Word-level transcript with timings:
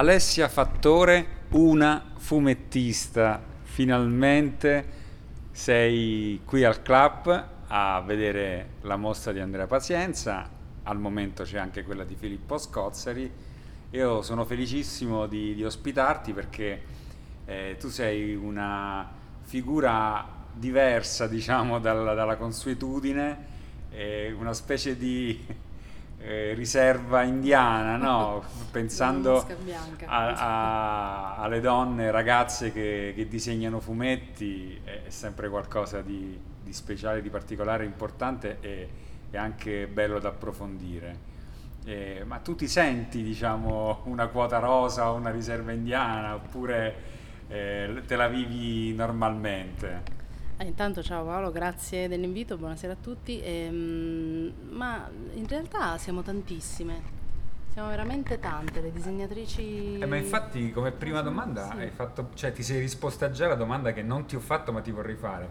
Alessia 0.00 0.48
Fattore, 0.48 1.26
una 1.50 2.12
fumettista, 2.16 3.38
finalmente 3.60 4.84
sei 5.50 6.40
qui 6.46 6.64
al 6.64 6.80
club 6.80 7.48
a 7.66 8.00
vedere 8.00 8.76
la 8.80 8.96
mostra 8.96 9.30
di 9.32 9.40
Andrea 9.40 9.66
Pazienza, 9.66 10.48
al 10.84 10.98
momento 10.98 11.42
c'è 11.42 11.58
anche 11.58 11.82
quella 11.82 12.04
di 12.04 12.14
Filippo 12.14 12.56
Scozzeri. 12.56 13.30
Io 13.90 14.22
sono 14.22 14.46
felicissimo 14.46 15.26
di, 15.26 15.54
di 15.54 15.64
ospitarti 15.64 16.32
perché 16.32 16.82
eh, 17.44 17.76
tu 17.78 17.90
sei 17.90 18.34
una 18.34 19.06
figura 19.42 20.26
diversa, 20.50 21.26
diciamo, 21.26 21.78
dalla, 21.78 22.14
dalla 22.14 22.36
consuetudine, 22.36 23.46
eh, 23.90 24.32
una 24.32 24.54
specie 24.54 24.96
di 24.96 25.68
eh, 26.22 26.52
riserva 26.54 27.22
indiana, 27.22 27.96
no? 27.96 28.44
pensando 28.70 29.46
a, 30.04 31.34
a, 31.34 31.36
alle 31.36 31.60
donne, 31.60 32.10
ragazze 32.10 32.72
che, 32.72 33.12
che 33.16 33.26
disegnano 33.26 33.80
fumetti, 33.80 34.80
è, 34.84 35.02
sempre 35.08 35.48
qualcosa 35.48 36.02
di, 36.02 36.38
di, 36.62 36.72
speciale, 36.72 37.22
di 37.22 37.30
particolare, 37.30 37.84
importante 37.84 38.58
e, 38.60 38.88
e 39.30 39.36
anche 39.36 39.86
bello 39.86 40.18
da 40.18 40.28
approfondire. 40.28 41.28
Eh, 41.84 42.22
ma 42.26 42.38
tu 42.38 42.54
ti 42.54 42.68
senti, 42.68 43.22
diciamo, 43.22 44.02
una 44.04 44.26
quota 44.26 44.58
rosa 44.58 45.10
o 45.10 45.14
una 45.14 45.30
riserva 45.30 45.72
indiana 45.72 46.34
oppure 46.34 46.94
eh, 47.48 48.02
te 48.06 48.16
la 48.16 48.28
vivi 48.28 48.94
normalmente? 48.94 50.19
Eh, 50.60 50.66
intanto 50.66 51.02
ciao 51.02 51.24
Paolo, 51.24 51.50
grazie 51.50 52.06
dell'invito, 52.06 52.58
buonasera 52.58 52.92
a 52.92 52.96
tutti. 53.00 53.40
Ehm, 53.42 54.52
ma 54.72 55.08
in 55.32 55.48
realtà 55.48 55.96
siamo 55.96 56.20
tantissime, 56.20 57.00
siamo 57.72 57.88
veramente 57.88 58.38
tante 58.38 58.82
le 58.82 58.92
disegnatrici. 58.92 60.00
Eh, 60.00 60.04
ma 60.04 60.16
infatti 60.16 60.70
come 60.70 60.92
prima 60.92 61.22
domanda 61.22 61.70
sì. 61.70 61.78
hai 61.78 61.88
fatto, 61.88 62.28
cioè 62.34 62.52
ti 62.52 62.62
sei 62.62 62.78
risposta 62.78 63.30
già 63.30 63.46
alla 63.46 63.54
domanda 63.54 63.94
che 63.94 64.02
non 64.02 64.26
ti 64.26 64.36
ho 64.36 64.40
fatto 64.40 64.70
ma 64.70 64.82
ti 64.82 64.90
vorrei 64.90 65.14
fare 65.14 65.48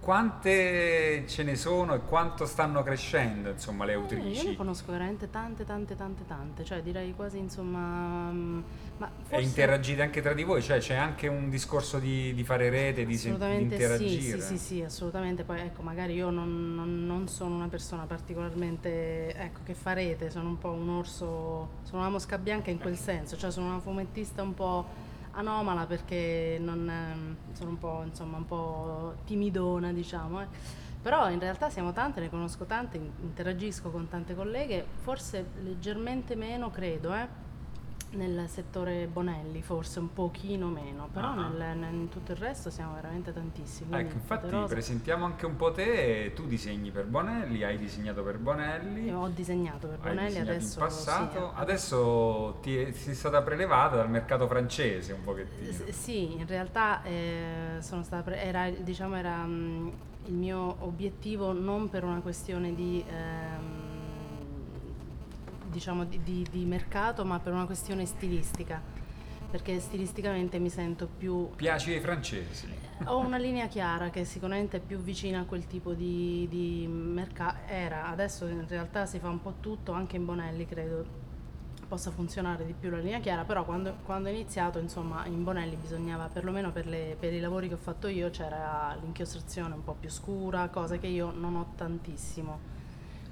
quante 0.00 1.24
ce 1.26 1.42
ne 1.42 1.56
sono 1.56 1.94
e 1.94 2.00
quanto 2.00 2.46
stanno 2.46 2.82
crescendo 2.82 3.50
insomma 3.50 3.84
le 3.84 3.92
autrici? 3.92 4.26
Eh, 4.26 4.42
io 4.42 4.50
ne 4.50 4.56
conosco 4.56 4.90
veramente 4.90 5.28
tante 5.28 5.64
tante 5.64 5.94
tante 5.94 6.26
tante, 6.26 6.64
cioè 6.64 6.82
direi 6.82 7.14
quasi 7.14 7.38
insomma... 7.38 8.30
Mm, 8.32 8.60
forse... 8.96 9.36
E 9.36 9.42
interagite 9.42 10.02
anche 10.02 10.22
tra 10.22 10.32
di 10.32 10.42
voi, 10.42 10.62
cioè 10.62 10.78
c'è 10.78 10.94
anche 10.94 11.28
un 11.28 11.50
discorso 11.50 11.98
di, 11.98 12.32
di 12.32 12.42
fare 12.44 12.70
rete, 12.70 13.04
di, 13.04 13.16
sen- 13.16 13.38
di 13.38 13.62
interagire? 13.62 14.40
Sì, 14.40 14.56
sì, 14.56 14.58
sì, 14.58 14.82
assolutamente, 14.82 15.44
poi 15.44 15.60
ecco 15.60 15.82
magari 15.82 16.14
io 16.14 16.30
non, 16.30 16.74
non, 16.74 17.06
non, 17.06 17.28
sono 17.28 17.54
una 17.54 17.68
persona 17.68 18.04
particolarmente, 18.04 19.34
ecco 19.34 19.60
che 19.64 19.74
fa 19.74 19.92
rete, 19.92 20.30
sono 20.30 20.48
un 20.48 20.58
po' 20.58 20.70
un 20.70 20.88
orso, 20.88 21.68
sono 21.82 22.00
una 22.00 22.10
mosca 22.10 22.38
bianca 22.38 22.70
in 22.70 22.78
quel 22.78 22.96
senso, 22.96 23.36
cioè 23.36 23.50
sono 23.50 23.66
una 23.66 23.80
fumettista 23.80 24.42
un 24.42 24.54
po' 24.54 25.08
anomala 25.32 25.86
perché 25.86 26.58
non, 26.60 26.88
ehm, 26.88 27.36
sono 27.52 27.70
un 27.70 27.78
po', 27.78 28.02
insomma, 28.04 28.36
un 28.36 28.46
po' 28.46 29.14
timidona, 29.24 29.92
diciamo. 29.92 30.42
Eh. 30.42 30.46
Però 31.02 31.30
in 31.30 31.38
realtà 31.38 31.70
siamo 31.70 31.92
tante, 31.92 32.20
ne 32.20 32.28
conosco 32.28 32.64
tante, 32.66 32.98
interagisco 32.98 33.90
con 33.90 34.08
tante 34.08 34.34
colleghe, 34.34 34.84
forse 35.02 35.46
leggermente 35.62 36.34
meno, 36.34 36.70
credo, 36.70 37.14
eh 37.14 37.48
nel 38.12 38.48
settore 38.48 39.06
Bonelli 39.06 39.62
forse 39.62 40.00
un 40.00 40.12
pochino 40.12 40.66
meno, 40.68 41.08
però 41.12 41.28
ah. 41.28 41.48
nel, 41.48 41.76
nel, 41.76 41.94
in 41.94 42.08
tutto 42.08 42.32
il 42.32 42.38
resto 42.38 42.70
siamo 42.70 42.94
veramente 42.94 43.32
tantissimi. 43.32 43.96
Ecco, 43.96 44.14
infatti 44.14 44.50
Rosa. 44.50 44.72
presentiamo 44.72 45.24
anche 45.24 45.46
un 45.46 45.56
po' 45.56 45.70
te, 45.70 46.32
tu 46.34 46.46
disegni 46.46 46.90
per 46.90 47.06
Bonelli, 47.06 47.62
hai 47.62 47.78
disegnato 47.78 48.22
per 48.22 48.38
Bonelli. 48.38 49.04
Io 49.06 49.18
ho 49.18 49.28
disegnato 49.28 49.86
per 49.86 49.98
Bonelli 49.98 50.38
adesso. 50.38 50.78
In 50.78 50.86
passato, 50.86 51.52
sì, 51.54 51.60
adesso 51.60 52.58
ti 52.62 52.76
è, 52.76 52.92
sei 52.92 53.14
stata 53.14 53.42
prelevata 53.42 53.96
dal 53.96 54.10
mercato 54.10 54.46
francese 54.48 55.12
un 55.12 55.22
pochettino. 55.22 55.70
S- 55.70 55.88
sì, 55.90 56.34
in 56.34 56.46
realtà 56.46 57.02
eh, 57.04 57.76
sono 57.80 58.02
stata 58.02 58.22
pre- 58.22 58.42
era, 58.42 58.70
diciamo, 58.70 59.14
era 59.16 59.44
mh, 59.44 59.92
il 60.26 60.34
mio 60.34 60.76
obiettivo 60.80 61.52
non 61.52 61.88
per 61.88 62.04
una 62.04 62.20
questione 62.20 62.74
di... 62.74 63.04
Ehm, 63.08 63.89
diciamo, 65.70 66.04
di, 66.04 66.22
di, 66.22 66.46
di 66.50 66.64
mercato, 66.64 67.24
ma 67.24 67.38
per 67.38 67.52
una 67.52 67.66
questione 67.66 68.04
stilistica 68.04 69.00
perché 69.50 69.80
stilisticamente 69.80 70.58
mi 70.58 70.70
sento 70.70 71.08
più... 71.08 71.50
Piaci 71.56 71.92
ai 71.92 72.00
francesi? 72.00 72.68
Ho 73.06 73.18
una 73.18 73.36
linea 73.36 73.66
chiara 73.66 74.08
che 74.10 74.24
sicuramente 74.24 74.76
è 74.76 74.80
più 74.80 74.98
vicina 74.98 75.40
a 75.40 75.44
quel 75.44 75.66
tipo 75.66 75.92
di, 75.92 76.46
di 76.48 76.86
mercato. 76.86 77.58
Era, 77.66 78.06
adesso 78.06 78.46
in 78.46 78.66
realtà 78.68 79.06
si 79.06 79.18
fa 79.18 79.28
un 79.28 79.42
po' 79.42 79.54
tutto, 79.58 79.92
anche 79.92 80.16
in 80.16 80.24
Bonelli 80.24 80.66
credo 80.66 81.18
possa 81.88 82.12
funzionare 82.12 82.64
di 82.64 82.72
più 82.72 82.88
la 82.88 82.98
linea 82.98 83.18
chiara, 83.18 83.42
però 83.42 83.64
quando, 83.64 83.96
quando 84.04 84.28
ho 84.28 84.32
iniziato 84.32 84.78
insomma 84.78 85.26
in 85.26 85.42
Bonelli 85.42 85.74
bisognava, 85.74 86.28
perlomeno 86.32 86.70
per, 86.70 86.86
le, 86.86 87.16
per 87.18 87.32
i 87.32 87.40
lavori 87.40 87.66
che 87.66 87.74
ho 87.74 87.78
fatto 87.78 88.06
io, 88.06 88.30
c'era 88.30 88.96
l'inchiostrazione 89.00 89.74
un 89.74 89.82
po' 89.82 89.96
più 89.98 90.08
scura, 90.08 90.68
cosa 90.68 90.98
che 90.98 91.08
io 91.08 91.32
non 91.32 91.56
ho 91.56 91.72
tantissimo 91.74 92.78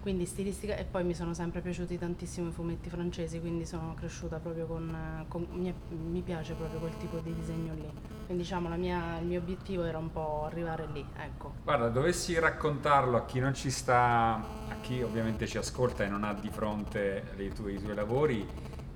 quindi 0.01 0.27
stilistica 0.27 0.77
e 0.77 0.85
poi 0.85 1.05
mi 1.05 1.15
sono 1.15 1.35
sempre 1.35 1.61
piaciuti 1.61 1.99
tantissimo 1.99 2.49
i 2.49 2.53
fumetti 2.53 2.89
francesi, 2.89 3.41
quindi 3.41 3.67
sono 3.67 3.95
cresciuta 3.95 4.39
proprio 4.39 4.67
con, 4.67 5.25
con 5.29 5.47
mi, 5.51 5.73
mi, 5.91 6.23
piace 6.23 6.55
proprio 6.55 6.79
quel 6.79 6.97
tipo 6.99 7.19
di 7.19 7.35
disegno 7.35 7.75
lì. 7.75 7.91
Quindi 8.27 8.43
diciamo 8.43 8.69
mia, 8.77 9.19
il 9.19 9.27
mio 9.27 9.41
obiettivo 9.41 9.85
era 9.85 9.99
un 9.99 10.11
po' 10.11 10.45
arrivare 10.45 10.87
lì, 10.93 11.05
ecco. 11.17 11.55
Guarda, 11.65 11.89
dovessi 11.89 12.39
raccontarlo 12.39 13.17
a 13.17 13.25
chi 13.25 13.41
non 13.41 13.55
ci 13.55 13.71
sta, 13.71 14.35
a 14.69 14.77
chi 14.81 15.03
ovviamente 15.03 15.47
ci 15.47 15.59
ascolta 15.59 16.05
e 16.05 16.09
non 16.09 16.25
ha 16.25 16.35
di 16.35 16.51
fronte 16.51 17.35
i 17.39 17.53
tuoi, 17.53 17.75
i 17.75 17.83
tuoi 17.83 17.95
lavori, 17.95 18.47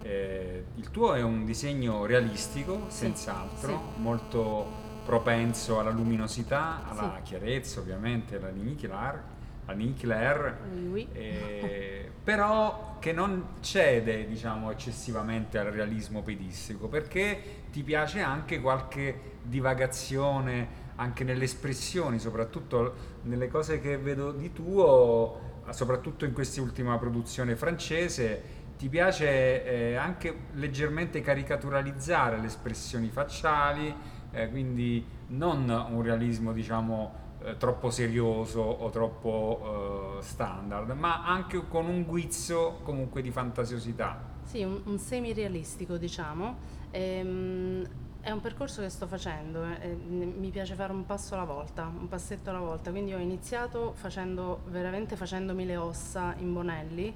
eh, 0.03 0.65
il 0.75 0.91
tuo 0.91 1.15
è 1.15 1.23
un 1.23 1.45
disegno 1.45 2.05
realistico, 2.07 2.87
sì, 2.89 2.99
senz'altro, 2.99 3.69
sì. 3.69 4.01
molto 4.01 4.81
propenso 5.05 5.81
alla 5.81 5.91
luminosità, 5.91 6.83
alla 6.89 7.15
sì. 7.17 7.23
chiarezza 7.23 7.81
ovviamente, 7.81 8.37
alla 8.37 8.51
linear 8.51 9.32
Annie 9.73 9.95
Claire, 9.95 10.59
oui. 10.91 11.09
eh, 11.13 12.11
però 12.23 12.97
che 12.99 13.13
non 13.13 13.57
cede 13.61 14.27
diciamo, 14.27 14.71
eccessivamente 14.71 15.59
al 15.59 15.67
realismo 15.67 16.23
pedistico 16.23 16.87
perché 16.87 17.65
ti 17.73 17.83
piace 17.83 18.21
anche 18.21 18.61
qualche 18.61 19.39
divagazione 19.43 20.81
anche 20.97 21.25
nelle 21.25 21.45
espressioni, 21.45 22.19
soprattutto 22.19 22.95
nelle 23.23 23.49
cose 23.49 23.81
che 23.81 23.97
vedo 23.97 24.31
di 24.31 24.53
tuo, 24.53 25.63
soprattutto 25.71 26.25
in 26.25 26.33
quest'ultima 26.33 26.97
produzione 26.99 27.57
francese, 27.57 28.61
ti 28.79 28.89
piace 28.89 29.65
eh, 29.65 29.95
anche 29.97 30.35
leggermente 30.53 31.21
caricaturalizzare 31.21 32.39
le 32.39 32.47
espressioni 32.47 33.09
facciali, 33.09 33.93
eh, 34.33 34.49
quindi 34.49 35.05
non 35.29 35.69
un 35.69 36.03
realismo 36.03 36.53
diciamo 36.53 37.21
eh, 37.45 37.57
troppo 37.57 37.91
serioso 37.91 38.61
o 38.61 38.91
troppo 38.91 40.19
eh, 40.19 40.23
standard, 40.23 40.91
ma 40.91 41.25
anche 41.25 41.67
con 41.69 41.87
un 41.87 42.05
guizzo 42.05 42.81
comunque 42.83 43.23
di 43.23 43.31
fantasiosità. 43.31 44.31
Sì, 44.45 44.63
un, 44.63 44.81
un 44.85 44.99
semi-realistico 44.99 45.97
diciamo. 45.97 46.57
Ehm, 46.91 47.87
è 48.21 48.31
un 48.31 48.41
percorso 48.41 48.83
che 48.83 48.89
sto 48.89 49.09
facendo, 49.09 49.65
eh, 49.65 49.97
mi 49.97 50.51
piace 50.51 50.75
fare 50.75 50.93
un 50.93 51.05
passo 51.05 51.35
alla 51.35 51.45
volta, 51.45 51.87
un 51.87 52.07
passetto 52.07 52.51
alla 52.51 52.61
volta, 52.61 52.93
quindi 52.93 53.13
ho 53.13 53.19
iniziato 53.19 53.95
facendo, 53.97 54.61
veramente 54.69 55.17
facendomi 55.17 55.67
le 55.67 55.77
ossa 55.77 56.33
in 56.39 56.53
Bonelli, 56.53 57.13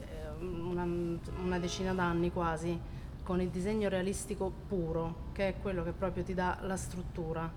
eh, 0.00 0.44
una, 0.44 0.86
una 1.42 1.58
decina 1.58 1.94
d'anni 1.94 2.30
quasi, 2.30 2.78
con 3.22 3.40
il 3.40 3.48
disegno 3.48 3.88
realistico 3.88 4.52
puro, 4.68 5.30
che 5.32 5.48
è 5.48 5.54
quello 5.58 5.82
che 5.82 5.92
proprio 5.92 6.22
ti 6.22 6.34
dà 6.34 6.58
la 6.60 6.76
struttura 6.76 7.50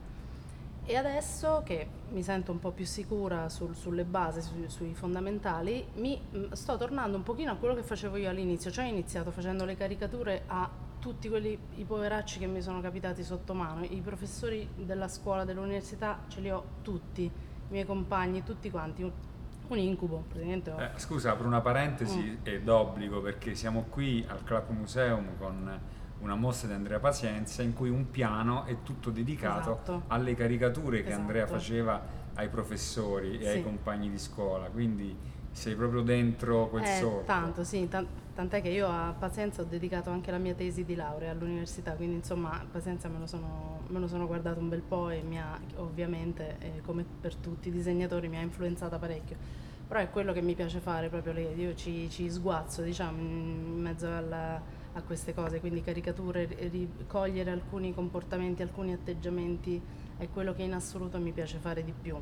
e 0.89 0.95
adesso 0.95 1.61
che 1.63 1.87
mi 2.09 2.23
sento 2.23 2.51
un 2.51 2.57
po' 2.57 2.71
più 2.71 2.83
sicura 2.83 3.47
sul, 3.47 3.75
sulle 3.75 4.05
basi, 4.05 4.41
su, 4.41 4.55
sui 4.65 4.95
fondamentali, 4.95 5.85
mi 5.97 6.19
mm, 6.19 6.51
sto 6.53 6.77
tornando 6.77 7.15
un 7.15 7.21
pochino 7.21 7.51
a 7.51 7.57
quello 7.57 7.75
che 7.75 7.83
facevo 7.83 8.17
io 8.17 8.27
all'inizio, 8.27 8.71
cioè 8.71 8.85
ho 8.85 8.87
iniziato 8.87 9.29
facendo 9.29 9.65
le 9.65 9.77
caricature 9.77 10.45
a 10.47 10.67
tutti 10.97 11.29
quelli, 11.29 11.55
i 11.75 11.83
poveracci 11.83 12.39
che 12.39 12.47
mi 12.47 12.59
sono 12.63 12.81
capitati 12.81 13.23
sotto 13.23 13.53
mano, 13.53 13.83
i 13.83 14.01
professori 14.03 14.67
della 14.77 15.07
scuola, 15.07 15.45
dell'università, 15.45 16.21
ce 16.27 16.39
li 16.41 16.49
ho 16.49 16.63
tutti, 16.81 17.21
i 17.21 17.31
miei 17.67 17.85
compagni, 17.85 18.41
tutti 18.41 18.71
quanti, 18.71 19.03
un 19.03 19.77
incubo 19.77 20.23
praticamente. 20.27 20.71
Eh, 20.71 20.97
scusa, 20.99 21.33
apro 21.33 21.45
una 21.45 21.61
parentesi, 21.61 22.19
mm. 22.19 22.45
è 22.45 22.61
d'obbligo 22.61 23.21
perché 23.21 23.53
siamo 23.53 23.85
qui 23.91 24.25
al 24.27 24.43
Club 24.43 24.69
Museum 24.69 25.37
con 25.37 25.79
una 26.21 26.35
mostra 26.35 26.67
di 26.67 26.73
Andrea 26.73 26.99
Pazienza 26.99 27.61
in 27.61 27.73
cui 27.73 27.89
un 27.89 28.09
piano 28.09 28.65
è 28.65 28.77
tutto 28.83 29.09
dedicato 29.09 29.71
esatto. 29.71 30.03
alle 30.07 30.35
caricature 30.35 31.01
che 31.01 31.07
esatto. 31.07 31.21
Andrea 31.21 31.47
faceva 31.47 32.01
ai 32.35 32.49
professori 32.49 33.39
e 33.39 33.43
sì. 33.43 33.47
ai 33.47 33.63
compagni 33.63 34.09
di 34.09 34.17
scuola, 34.17 34.67
quindi 34.67 35.15
sei 35.51 35.75
proprio 35.75 36.01
dentro 36.01 36.69
quel 36.69 36.83
eh, 36.83 36.97
solco. 36.99 37.23
Tanto, 37.25 37.63
sì, 37.63 37.87
t- 37.87 38.05
tant'è 38.33 38.61
che 38.61 38.69
io 38.69 38.87
a 38.87 39.13
Pazienza 39.17 39.61
ho 39.61 39.65
dedicato 39.65 40.09
anche 40.09 40.31
la 40.31 40.37
mia 40.37 40.53
tesi 40.53 40.83
di 40.83 40.95
laurea 40.95 41.31
all'università, 41.31 41.93
quindi 41.93 42.15
insomma 42.15 42.65
Pazienza 42.71 43.07
me 43.07 43.19
lo 43.19 43.27
sono, 43.27 43.81
me 43.87 43.99
lo 43.99 44.07
sono 44.07 44.27
guardato 44.27 44.59
un 44.59 44.69
bel 44.69 44.81
po' 44.81 45.09
e 45.09 45.21
mi 45.21 45.39
ha 45.39 45.59
ovviamente, 45.77 46.57
eh, 46.59 46.81
come 46.85 47.05
per 47.19 47.35
tutti 47.35 47.69
i 47.69 47.71
disegnatori, 47.71 48.27
mi 48.27 48.37
ha 48.37 48.41
influenzata 48.41 48.97
parecchio. 48.97 49.67
Però 49.87 49.99
è 49.99 50.09
quello 50.11 50.33
che 50.33 50.41
mi 50.41 50.53
piace 50.53 50.79
fare 50.79 51.09
proprio 51.09 51.33
io 51.33 51.73
ci, 51.73 52.07
ci 52.11 52.29
sguazzo 52.29 52.83
diciamo 52.83 53.19
in 53.19 53.81
mezzo 53.81 54.05
alla 54.05 54.61
a 54.93 55.01
queste 55.01 55.33
cose, 55.33 55.59
quindi 55.59 55.81
caricature, 55.81 56.45
ricogliere 56.45 57.51
alcuni 57.51 57.93
comportamenti, 57.93 58.61
alcuni 58.61 58.93
atteggiamenti 58.93 59.81
è 60.17 60.27
quello 60.29 60.53
che 60.53 60.63
in 60.63 60.73
assoluto 60.73 61.19
mi 61.19 61.31
piace 61.31 61.57
fare 61.57 61.83
di 61.83 61.93
più. 61.93 62.17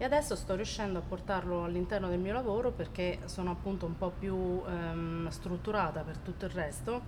E 0.00 0.04
adesso 0.04 0.36
sto 0.36 0.54
riuscendo 0.54 0.98
a 0.98 1.02
portarlo 1.02 1.64
all'interno 1.64 2.08
del 2.08 2.20
mio 2.20 2.32
lavoro 2.32 2.70
perché 2.70 3.18
sono 3.24 3.50
appunto 3.50 3.84
un 3.84 3.96
po' 3.96 4.12
più 4.16 4.62
ehm, 4.64 5.28
strutturata 5.28 6.02
per 6.02 6.18
tutto 6.18 6.44
il 6.44 6.52
resto 6.52 7.02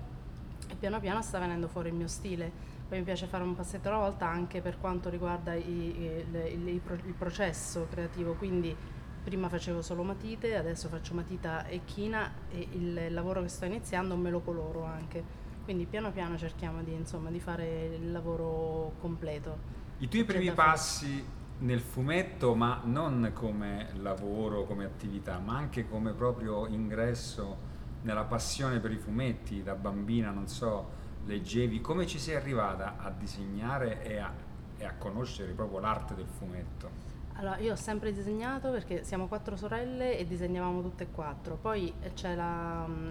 e 0.69 0.75
piano 0.75 0.99
piano 0.99 1.23
sta 1.23 1.39
venendo 1.39 1.69
fuori 1.69 1.89
il 1.89 1.95
mio 1.95 2.09
stile. 2.09 2.51
Poi 2.89 2.99
mi 2.99 3.05
piace 3.05 3.27
fare 3.27 3.45
un 3.45 3.55
passetto 3.55 3.89
alla 3.89 3.99
volta 3.99 4.27
anche 4.27 4.61
per 4.61 4.79
quanto 4.81 5.09
riguarda 5.09 5.55
i, 5.55 5.63
il, 5.65 6.35
il, 6.35 6.69
il 6.69 7.15
processo 7.17 7.87
creativo, 7.89 8.35
quindi 8.35 8.77
prima 9.23 9.49
facevo 9.49 9.83
solo 9.83 10.03
matite, 10.03 10.57
adesso 10.57 10.89
faccio 10.89 11.15
matita 11.15 11.67
e 11.67 11.83
china 11.85 12.33
e 12.51 12.69
il 12.73 13.13
lavoro 13.13 13.43
che 13.43 13.49
sto 13.49 13.65
iniziando 13.65 14.17
me 14.17 14.31
lo 14.31 14.41
coloro 14.41 14.85
anche. 14.85 15.23
Quindi 15.65 15.87
piano 15.87 16.11
piano 16.11 16.37
cerchiamo 16.37 16.83
di, 16.83 16.93
insomma, 16.93 17.31
di 17.31 17.39
fare 17.39 17.87
il 17.95 18.11
lavoro 18.11 18.95
completo. 18.99 19.79
I 19.99 20.09
tuoi 20.09 20.25
primi 20.25 20.51
passi 20.53 21.23
nel 21.59 21.81
fumetto, 21.81 22.55
ma 22.55 22.81
non 22.85 23.33
come 23.35 23.91
lavoro, 23.97 24.65
come 24.65 24.85
attività, 24.85 25.39
ma 25.39 25.57
anche 25.57 25.87
come 25.87 26.13
proprio 26.13 26.67
ingresso 26.67 27.69
nella 28.03 28.25
passione 28.25 28.81
per 28.81 28.93
i 28.93 28.97
fumetti, 28.97 29.63
da 29.63 29.75
bambina, 29.75 30.31
non 30.31 30.49
so, 30.49 30.99
leggevi, 31.27 31.81
come 31.83 32.07
ci 32.07 32.19
sei 32.19 32.35
arrivata 32.35 32.97
a 32.99 33.11
disegnare 33.11 34.03
e 34.03 34.19
a, 34.19 34.33
e 34.79 34.85
a 34.85 34.95
conoscere 34.95 35.53
proprio 35.53 35.81
l'arte 35.81 36.15
del 36.15 36.27
fumetto? 36.27 37.10
Allora, 37.41 37.57
io 37.57 37.73
ho 37.73 37.77
sempre 37.77 38.13
disegnato 38.13 38.71
perché 38.71 39.03
siamo 39.03 39.27
quattro 39.27 39.57
sorelle 39.57 40.19
e 40.19 40.27
disegnavamo 40.27 40.83
tutte 40.83 41.05
e 41.05 41.11
quattro. 41.11 41.57
Poi 41.57 41.91
c'è 42.13 42.35
la, 42.35 42.85
mm, 42.87 43.11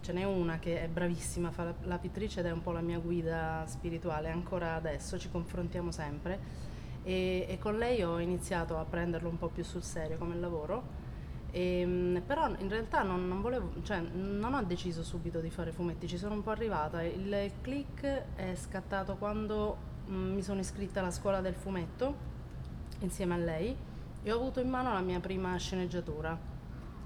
ce 0.00 0.12
n'è 0.12 0.24
una 0.24 0.58
che 0.58 0.82
è 0.82 0.88
bravissima, 0.88 1.52
fa 1.52 1.62
la, 1.62 1.74
la 1.82 1.98
pittrice 1.98 2.40
ed 2.40 2.46
è 2.46 2.50
un 2.50 2.62
po' 2.62 2.72
la 2.72 2.80
mia 2.80 2.98
guida 2.98 3.62
spirituale, 3.68 4.28
ancora 4.28 4.74
adesso 4.74 5.20
ci 5.20 5.30
confrontiamo 5.30 5.92
sempre 5.92 6.40
e, 7.04 7.46
e, 7.48 7.58
con 7.58 7.78
lei 7.78 8.02
ho 8.02 8.18
iniziato 8.18 8.76
a 8.76 8.84
prenderlo 8.84 9.28
un 9.28 9.38
po' 9.38 9.48
più 9.48 9.62
sul 9.62 9.84
serio 9.84 10.18
come 10.18 10.34
lavoro. 10.34 10.98
E, 11.52 11.80
ehm, 11.80 12.22
però 12.26 12.48
in 12.48 12.68
realtà 12.68 13.02
non, 13.02 13.28
non, 13.28 13.40
volevo, 13.40 13.70
cioè, 13.82 14.00
non 14.00 14.52
ho 14.52 14.62
deciso 14.64 15.04
subito 15.04 15.38
di 15.38 15.50
fare 15.50 15.70
fumetti, 15.70 16.08
ci 16.08 16.18
sono 16.18 16.34
un 16.34 16.42
po' 16.42 16.50
arrivata. 16.50 17.04
Il 17.04 17.52
click 17.60 18.34
è 18.34 18.52
scattato 18.56 19.14
quando 19.14 19.76
mh, 20.06 20.12
mm, 20.12 20.34
mi 20.34 20.42
sono 20.42 20.58
iscritta 20.58 20.98
alla 20.98 21.12
scuola 21.12 21.40
del 21.40 21.54
fumetto 21.54 22.38
insieme 23.00 23.34
a 23.34 23.38
lei 23.38 23.76
e 24.22 24.32
ho 24.32 24.36
avuto 24.36 24.60
in 24.60 24.68
mano 24.68 24.92
la 24.92 25.00
mia 25.00 25.20
prima 25.20 25.56
sceneggiatura. 25.56 26.48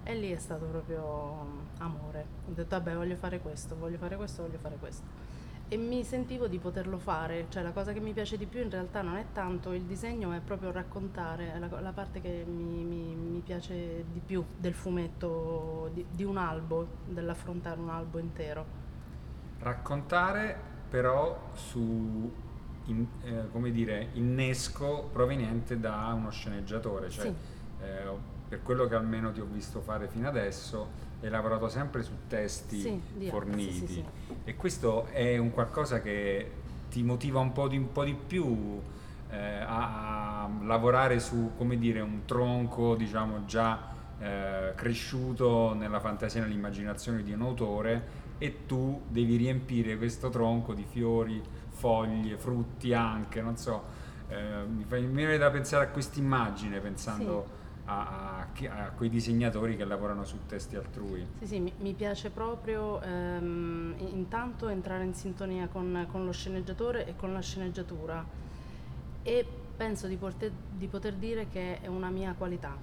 E 0.07 0.15
lì 0.15 0.31
è 0.31 0.39
stato 0.39 0.67
proprio 0.67 1.47
amore. 1.79 2.27
Ho 2.49 2.53
detto 2.53 2.77
vabbè 2.77 2.95
voglio 2.95 3.17
fare 3.17 3.41
questo, 3.41 3.77
voglio 3.77 3.97
fare 3.97 4.17
questo, 4.17 4.43
voglio 4.43 4.59
fare 4.59 4.77
questo 4.77 5.25
e 5.69 5.77
mi 5.77 6.05
sentivo 6.05 6.47
di 6.47 6.59
poterlo 6.59 6.99
fare, 6.99 7.47
cioè 7.49 7.63
la 7.63 7.73
cosa 7.73 7.93
che 7.93 8.01
mi 8.01 8.13
piace 8.13 8.37
di 8.37 8.45
più 8.47 8.61
in 8.61 8.71
realtà 8.71 9.01
non 9.01 9.17
è 9.17 9.25
tanto 9.33 9.73
il 9.73 9.83
disegno, 9.83 10.33
è 10.33 10.41
proprio 10.41 10.71
raccontare, 10.71 11.55
è 11.55 11.59
la, 11.59 11.69
la 11.81 11.93
parte 11.93 12.21
che 12.21 12.45
mi, 12.47 12.85
mi, 12.85 13.15
mi, 13.15 13.41
piace 13.41 14.05
di 14.13 14.21
più 14.25 14.45
del 14.57 14.75
fumetto, 14.75 15.91
di, 15.93 16.05
di 16.11 16.23
un 16.23 16.37
albo, 16.37 16.87
dell'affrontare 17.07 17.81
un 17.81 17.89
albo 17.89 18.19
intero. 18.19 18.83
Raccontare 19.59 20.57
però 20.91 21.51
su, 21.55 22.31
in, 22.87 23.07
eh, 23.23 23.49
come 23.51 23.71
dire, 23.71 24.09
innesco 24.15 25.09
proveniente 25.13 25.79
da 25.79 26.13
uno 26.15 26.31
sceneggiatore, 26.31 27.09
cioè 27.11 27.25
sì. 27.27 27.35
eh, 27.83 28.33
per 28.49 28.63
quello 28.63 28.87
che 28.87 28.95
almeno 28.95 29.33
ti 29.33 29.41
ho 29.41 29.47
visto 29.51 29.81
fare 29.81 30.09
fino 30.09 30.29
adesso, 30.29 31.13
hai 31.23 31.31
lavorato 31.31 31.69
sempre 31.69 32.03
su 32.03 32.13
testi 32.29 32.81
sì, 32.81 33.29
forniti 33.29 33.87
sì, 33.87 34.05
e 34.45 34.57
questo 34.57 35.07
è 35.07 35.39
un 35.39 35.51
qualcosa 35.51 36.03
che 36.03 36.51
ti 36.91 37.03
motiva 37.03 37.41
un 37.41 37.53
po' 37.53 37.67
di, 37.67 37.79
un 37.79 37.91
po 37.93 38.05
di 38.05 38.15
più 38.15 38.81
eh, 39.31 39.37
a, 39.37 40.43
a, 40.43 40.51
lavorare 40.63 41.19
su, 41.19 41.53
come 41.57 41.79
dire, 41.79 42.01
un 42.01 42.25
tronco 42.27 42.95
diciamo 42.95 43.47
già 43.47 43.93
eh, 44.19 44.73
cresciuto 44.75 45.75
nella 45.75 45.99
fantasia 45.99 46.41
e 46.41 46.45
nell'immaginazione 46.45 47.23
di 47.23 47.33
un 47.33 47.43
autore 47.43 48.23
e 48.39 48.67
tu 48.67 49.03
devi 49.09 49.37
riempire 49.37 49.97
questo 49.97 50.29
tronco 50.29 50.75
di 50.75 50.85
fiori, 50.85 51.41
foglie, 51.71 52.37
frutti 52.37 52.93
anche, 52.93 53.41
non 53.41 53.57
so, 53.57 53.83
eh, 54.29 54.65
mi, 54.67 54.85
fa, 54.85 54.97
mi 54.97 55.09
viene 55.09 55.39
da 55.39 55.51
pensare 55.51 55.85
a 55.85 55.89
questa 55.89 56.19
immagine 56.19 56.81
pensando 56.81 57.63
a, 57.87 58.41
a, 58.41 58.91
quei 58.97 59.11
disegnatori 59.11 59.77
che 59.77 59.85
lavorano 59.85 60.25
su 60.25 60.39
testi 60.47 60.77
altrui. 60.77 61.27
Sì, 61.41 61.47
sì, 61.47 61.59
mi, 61.61 61.73
mi 61.79 61.93
piace 61.93 62.31
proprio 62.31 63.01
ehm, 63.03 63.95
intanto 63.99 64.69
entrare 64.69 65.05
in 65.05 65.15
sintonia 65.15 65.69
con, 65.69 66.07
con, 66.11 66.25
lo 66.25 66.33
sceneggiatore 66.33 67.07
e 67.07 67.17
con 67.17 67.33
la 67.33 67.41
sceneggiatura. 67.41 68.25
E 69.23 69.47
penso 69.77 70.07
di 70.07 70.17
poter, 70.17 70.51
di 70.71 70.87
poter, 70.87 71.15
dire 71.15 71.49
che 71.49 71.81
è 71.81 71.87
una 71.87 72.11
mia 72.11 72.35
qualità, 72.37 72.77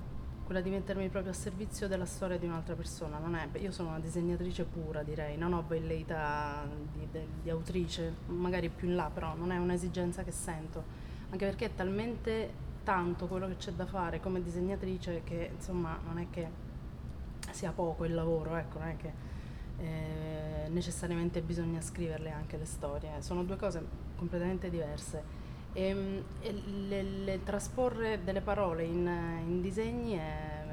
quella 0.43 0.61
di 0.61 0.69
mettermi 0.69 1.07
proprio 1.09 1.31
a 1.31 1.35
servizio 1.35 1.87
della 1.87 2.05
storia 2.05 2.37
di 2.37 2.45
un'altra 2.45 2.75
persona. 2.75 3.19
È, 3.51 3.57
io 3.57 3.71
sono 3.71 3.89
una 3.89 3.99
disegnatrice 3.99 4.63
pura, 4.63 5.03
direi, 5.03 5.37
non 5.37 5.53
ho 5.53 5.63
velleità 5.67 6.65
di, 6.93 7.07
di, 7.11 7.19
di 7.43 7.49
autrice, 7.49 8.13
magari 8.27 8.69
più 8.69 8.87
in 8.89 8.95
là, 8.95 9.09
però 9.13 9.35
non 9.35 9.51
è 9.51 9.57
un'esigenza 9.57 10.23
che 10.23 10.31
sento, 10.31 10.83
anche 11.29 11.45
perché 11.45 11.65
è 11.65 11.75
talmente 11.75 12.69
tanto 12.83 13.27
quello 13.27 13.47
che 13.47 13.57
c'è 13.57 13.71
da 13.73 13.85
fare 13.85 14.19
come 14.19 14.41
disegnatrice 14.41 15.21
che 15.23 15.51
insomma 15.53 15.99
non 16.03 16.17
è 16.17 16.27
che 16.31 16.47
sia 17.51 17.71
poco 17.71 18.05
il 18.05 18.13
lavoro, 18.13 18.55
ecco, 18.55 18.79
non 18.79 18.87
è 18.87 18.97
che 18.97 19.13
eh, 19.77 20.69
necessariamente 20.69 21.41
bisogna 21.41 21.81
scriverle 21.81 22.31
anche 22.31 22.57
le 22.57 22.65
storie, 22.65 23.21
sono 23.21 23.43
due 23.43 23.57
cose 23.57 23.83
completamente 24.15 24.69
diverse. 24.69 25.39
E, 25.73 25.83
ehm, 25.83 26.23
e 26.41 26.53
le, 26.87 27.01
le 27.03 27.43
trasporre 27.43 28.23
delle 28.23 28.41
parole 28.41 28.83
in, 28.83 29.09
in 29.45 29.61
disegni 29.61 30.13
è, 30.13 30.63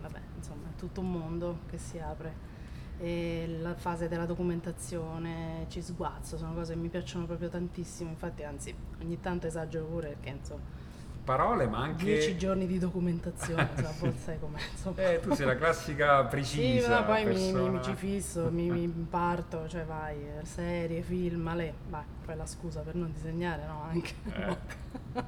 vabbè, 0.00 0.20
insomma, 0.36 0.68
tutto 0.76 1.00
un 1.00 1.10
mondo 1.10 1.60
che 1.68 1.78
si 1.78 1.98
apre. 1.98 2.50
E 2.98 3.56
la 3.60 3.74
fase 3.74 4.08
della 4.08 4.26
documentazione, 4.26 5.66
ci 5.68 5.82
sguazzo, 5.82 6.36
sono 6.36 6.54
cose 6.54 6.74
che 6.74 6.78
mi 6.78 6.88
piacciono 6.88 7.26
proprio 7.26 7.48
tantissimo, 7.48 8.10
infatti 8.10 8.44
anzi 8.44 8.72
ogni 9.00 9.18
tanto 9.18 9.48
esagero 9.48 9.86
pure 9.86 10.08
perché 10.08 10.28
insomma 10.28 10.81
parole, 11.24 11.66
ma 11.66 11.78
anche... 11.78 12.04
Dieci 12.04 12.36
giorni 12.36 12.66
di 12.66 12.78
documentazione, 12.78 13.70
volte 13.98 14.18
sai 14.18 14.38
com'è. 14.38 14.58
Eh, 14.96 15.20
tu 15.20 15.34
sei 15.34 15.46
la 15.46 15.56
classica 15.56 16.24
precisa. 16.24 16.98
Sì, 16.98 17.04
poi 17.04 17.24
mi, 17.24 17.52
mi, 17.52 17.82
ci 17.82 17.94
fisso, 17.94 18.48
mi, 18.50 18.68
mi 18.70 18.88
parto, 19.08 19.68
cioè 19.68 19.84
vai, 19.84 20.16
serie, 20.42 21.02
film, 21.02 21.54
le, 21.54 21.74
vai, 21.88 22.02
poi 22.24 22.36
la 22.36 22.46
scusa 22.46 22.80
per 22.80 22.94
non 22.94 23.12
disegnare, 23.12 23.66
no, 23.66 23.82
anche. 23.88 24.12
Eh. 24.34 25.24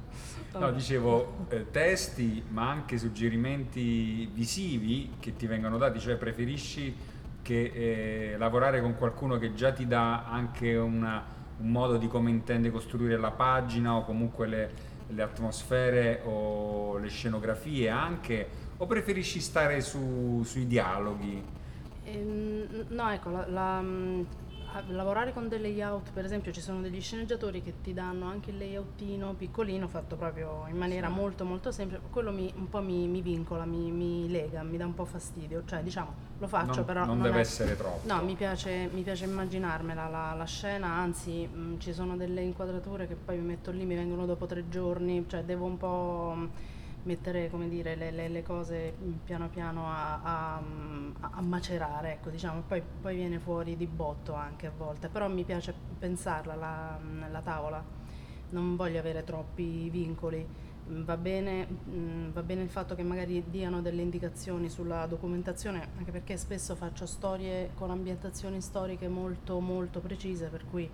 no, 0.59 0.71
dicevo, 0.71 1.45
eh, 1.49 1.71
testi, 1.71 2.43
ma 2.49 2.69
anche 2.69 2.97
suggerimenti 2.97 4.29
visivi 4.33 5.13
che 5.19 5.35
ti 5.35 5.47
vengono 5.47 5.77
dati, 5.77 5.99
cioè 5.99 6.15
preferisci 6.15 7.13
che 7.41 8.33
eh, 8.33 8.37
lavorare 8.37 8.81
con 8.81 8.95
qualcuno 8.95 9.37
che 9.37 9.53
già 9.53 9.71
ti 9.71 9.85
dà 9.85 10.25
anche 10.25 10.75
una, 10.75 11.23
un 11.59 11.71
modo 11.71 11.97
di 11.97 12.07
come 12.07 12.31
intende 12.31 12.71
costruire 12.71 13.17
la 13.17 13.29
pagina 13.29 13.95
o 13.95 14.03
comunque 14.03 14.47
le 14.47 14.93
le 15.07 15.21
atmosfere 15.21 16.21
o 16.25 16.97
le 16.97 17.09
scenografie 17.09 17.89
anche, 17.89 18.47
o 18.77 18.85
preferisci 18.85 19.39
stare 19.39 19.81
su, 19.81 20.41
sui 20.43 20.67
dialoghi? 20.67 21.43
Ehm, 22.05 22.85
no, 22.89 23.11
ecco, 23.11 23.29
la, 23.29 23.47
la, 23.47 23.83
lavorare 24.87 25.33
con 25.33 25.47
dei 25.47 25.61
layout, 25.61 26.11
per 26.11 26.25
esempio 26.25 26.51
ci 26.51 26.61
sono 26.61 26.81
degli 26.81 27.01
sceneggiatori 27.01 27.61
che 27.61 27.81
ti 27.81 27.93
danno 27.93 28.25
anche 28.25 28.51
il 28.51 28.57
layoutino 28.57 29.33
piccolino 29.33 29.87
fatto 29.87 30.15
proprio 30.15 30.65
in 30.67 30.77
maniera 30.77 31.07
sì. 31.07 31.13
molto 31.13 31.45
molto 31.45 31.71
semplice, 31.71 32.01
quello 32.09 32.31
mi, 32.31 32.51
un 32.55 32.69
po' 32.69 32.81
mi, 32.81 33.07
mi 33.07 33.21
vincola, 33.21 33.65
mi, 33.65 33.91
mi, 33.91 34.29
lega, 34.29 34.63
mi 34.63 34.77
dà 34.77 34.85
un 34.85 34.93
po' 34.93 35.05
fastidio, 35.05 35.63
cioè 35.65 35.81
diciamo 35.81 36.33
lo 36.37 36.47
faccio 36.47 36.75
non, 36.75 36.85
però... 36.85 37.05
Non, 37.05 37.17
non 37.17 37.23
deve 37.23 37.37
è, 37.37 37.41
essere 37.41 37.77
troppo. 37.77 38.07
No, 38.07 38.21
mi 38.23 38.35
piace, 38.35 38.89
mi 38.91 39.01
piace 39.01 39.25
immaginarmela 39.25 40.07
la, 40.07 40.33
la 40.33 40.45
scena, 40.45 40.87
anzi 40.87 41.47
mh, 41.47 41.79
ci 41.79 41.93
sono 41.93 42.17
delle 42.17 42.41
inquadrature 42.41 43.07
che 43.07 43.15
poi 43.15 43.37
mi 43.37 43.45
metto 43.45 43.71
lì, 43.71 43.85
mi 43.85 43.95
vengono 43.95 44.25
dopo 44.25 44.45
tre 44.45 44.67
giorni, 44.69 45.25
cioè 45.27 45.43
devo 45.43 45.65
un 45.65 45.77
po' 45.77 46.49
mettere 47.05 47.49
come 47.49 47.69
dire, 47.69 47.95
le, 47.95 48.11
le, 48.11 48.27
le 48.27 48.43
cose 48.43 48.95
piano 49.23 49.47
piano 49.49 49.87
a, 49.87 50.21
a, 50.21 50.61
a 51.19 51.41
macerare, 51.41 52.13
ecco, 52.13 52.29
diciamo, 52.29 52.63
poi, 52.67 52.81
poi, 53.01 53.15
viene 53.15 53.39
fuori 53.39 53.77
di 53.77 53.87
botto 53.87 54.33
anche 54.33 54.67
a 54.67 54.71
volte, 54.75 55.07
però 55.07 55.27
mi 55.29 55.43
piace 55.43 55.73
pensarla 55.97 56.55
la, 56.55 56.99
la 57.29 57.41
tavola, 57.41 57.83
non 58.49 58.75
voglio 58.75 58.99
avere 58.99 59.23
troppi 59.23 59.89
vincoli. 59.89 60.63
Va 60.87 61.17
bene, 61.17 61.65
mh, 61.65 62.31
va 62.31 62.43
bene 62.43 62.61
il 62.61 62.69
fatto 62.69 62.93
che 62.93 63.01
magari 63.01 63.43
diano 63.49 63.81
delle 63.81 64.03
indicazioni 64.03 64.69
sulla 64.69 65.07
documentazione, 65.07 65.87
anche 65.97 66.11
perché 66.11 66.37
spesso 66.37 66.75
faccio 66.75 67.07
storie 67.07 67.71
con 67.73 67.89
ambientazioni 67.89 68.61
storiche 68.61 69.07
molto 69.07 69.59
molto 69.59 69.99
precise, 69.99 70.47
per 70.47 70.63
cui 70.69 70.87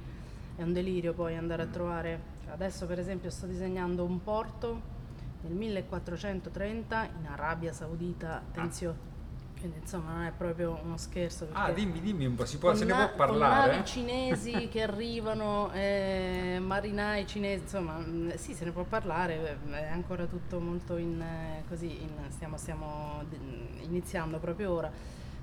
è 0.56 0.64
un 0.64 0.72
delirio 0.72 1.14
poi 1.14 1.36
andare 1.36 1.64
a 1.64 1.68
trovare. 1.68 2.40
Adesso 2.52 2.86
per 2.86 3.00
esempio 3.00 3.30
sto 3.30 3.46
disegnando 3.48 4.04
un 4.06 4.22
porto 4.24 4.91
nel 5.42 5.54
1430 5.54 7.10
in 7.20 7.28
Arabia 7.28 7.74
Saudita, 7.74 8.36
attenzione. 8.38 8.96
Ah, 8.98 9.60
Quindi 9.60 9.78
insomma 9.80 10.14
non 10.14 10.24
è 10.24 10.32
proprio 10.32 10.80
uno 10.84 10.98
scherzo. 10.98 11.48
Ah, 11.52 11.72
dimmi, 11.72 12.02
dimmi 12.02 12.26
un 12.26 12.34
po', 12.36 12.46
si 12.46 12.58
può, 12.58 12.74
se 12.74 12.86
ne 12.86 12.94
può 12.94 13.14
parlare? 13.16 13.68
Con 13.68 13.76
navi 13.78 13.86
cinesi 13.88 14.68
che 14.72 14.82
arrivano, 14.82 15.72
eh, 15.74 16.58
marinai 16.60 17.28
cinesi, 17.28 17.64
insomma, 17.64 17.98
mh, 17.98 18.36
sì, 18.38 18.54
se 18.56 18.66
ne 18.66 18.72
può 18.72 18.84
parlare, 18.84 19.60
eh, 19.70 19.80
è 19.82 19.90
ancora 19.92 20.26
tutto 20.26 20.60
molto 20.60 20.98
in, 20.98 21.22
eh, 21.22 21.64
così, 21.68 22.02
in- 22.02 22.26
stiamo, 22.30 22.58
stiamo 22.58 23.24
d- 23.30 23.38
iniziando 23.84 24.40
proprio 24.40 24.72
ora, 24.72 24.92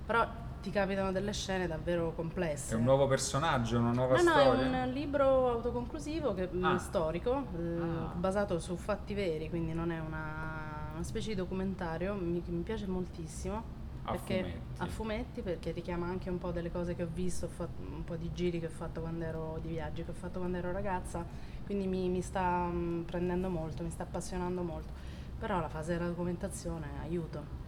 però 0.04 0.26
ti 0.60 0.70
capitano 0.70 1.12
delle 1.12 1.32
scene 1.32 1.66
davvero 1.66 2.12
complesse. 2.14 2.74
È 2.74 2.76
un 2.76 2.84
nuovo 2.84 3.06
personaggio, 3.06 3.78
una 3.78 3.92
nuova 3.92 4.16
No, 4.16 4.22
no, 4.22 4.30
storia? 4.30 4.82
è 4.82 4.86
un 4.86 4.92
libro 4.92 5.50
autoconclusivo, 5.50 6.34
che, 6.34 6.48
mh, 6.50 6.64
Ah. 6.64 6.78
storico, 6.78 7.44
eh, 7.56 7.80
Ah. 7.80 8.12
basato 8.14 8.58
su 8.58 8.76
fatti 8.76 9.14
veri, 9.14 9.48
quindi 9.48 9.72
non 9.72 9.90
è 9.90 9.98
una, 10.00 10.90
una 10.94 11.02
specie 11.02 11.30
di 11.30 11.34
documentario, 11.36 12.14
mi, 12.14 12.42
mi 12.46 12.62
piace 12.62 12.86
moltissimo. 12.86 13.76
A 14.04 14.12
perché, 14.12 14.38
fumetti. 14.42 14.60
a 14.78 14.86
fumetti 14.86 15.40
perché 15.42 15.70
richiama 15.72 16.06
anche 16.06 16.30
un 16.30 16.38
po' 16.38 16.50
delle 16.50 16.70
cose 16.72 16.94
che 16.94 17.02
ho 17.02 17.08
visto, 17.12 17.44
ho 17.44 17.48
fatto 17.50 17.82
un 17.82 18.04
po' 18.04 18.16
di 18.16 18.30
giri 18.32 18.58
che 18.58 18.66
ho 18.66 18.70
fatto 18.70 19.02
quando 19.02 19.24
ero, 19.24 19.58
di 19.60 19.68
viaggi 19.68 20.02
che 20.02 20.10
ho 20.12 20.14
fatto 20.14 20.38
quando 20.38 20.56
ero 20.56 20.72
ragazza, 20.72 21.22
quindi 21.66 21.86
mi, 21.86 22.08
mi 22.08 22.22
sta 22.22 22.64
mh, 22.64 23.04
prendendo 23.06 23.50
molto, 23.50 23.82
mi 23.82 23.90
sta 23.90 24.04
appassionando 24.04 24.62
molto. 24.62 24.92
Però 25.38 25.60
la 25.60 25.68
fase 25.68 25.92
della 25.92 26.08
documentazione 26.08 26.86
aiuto. 27.02 27.66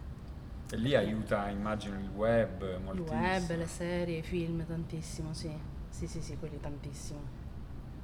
E 0.71 0.77
lì 0.77 0.95
aiuta, 0.95 1.49
immagino, 1.49 1.99
il 1.99 2.09
web 2.09 2.61
Il 2.63 2.79
moltissimo. 2.83 3.19
web, 3.19 3.55
le 3.57 3.67
serie, 3.67 4.17
i 4.19 4.21
film, 4.23 4.65
tantissimo, 4.65 5.33
sì. 5.33 5.51
Sì, 5.89 6.07
sì, 6.07 6.21
sì, 6.21 6.37
quelli 6.37 6.59
tantissimo. 6.59 7.19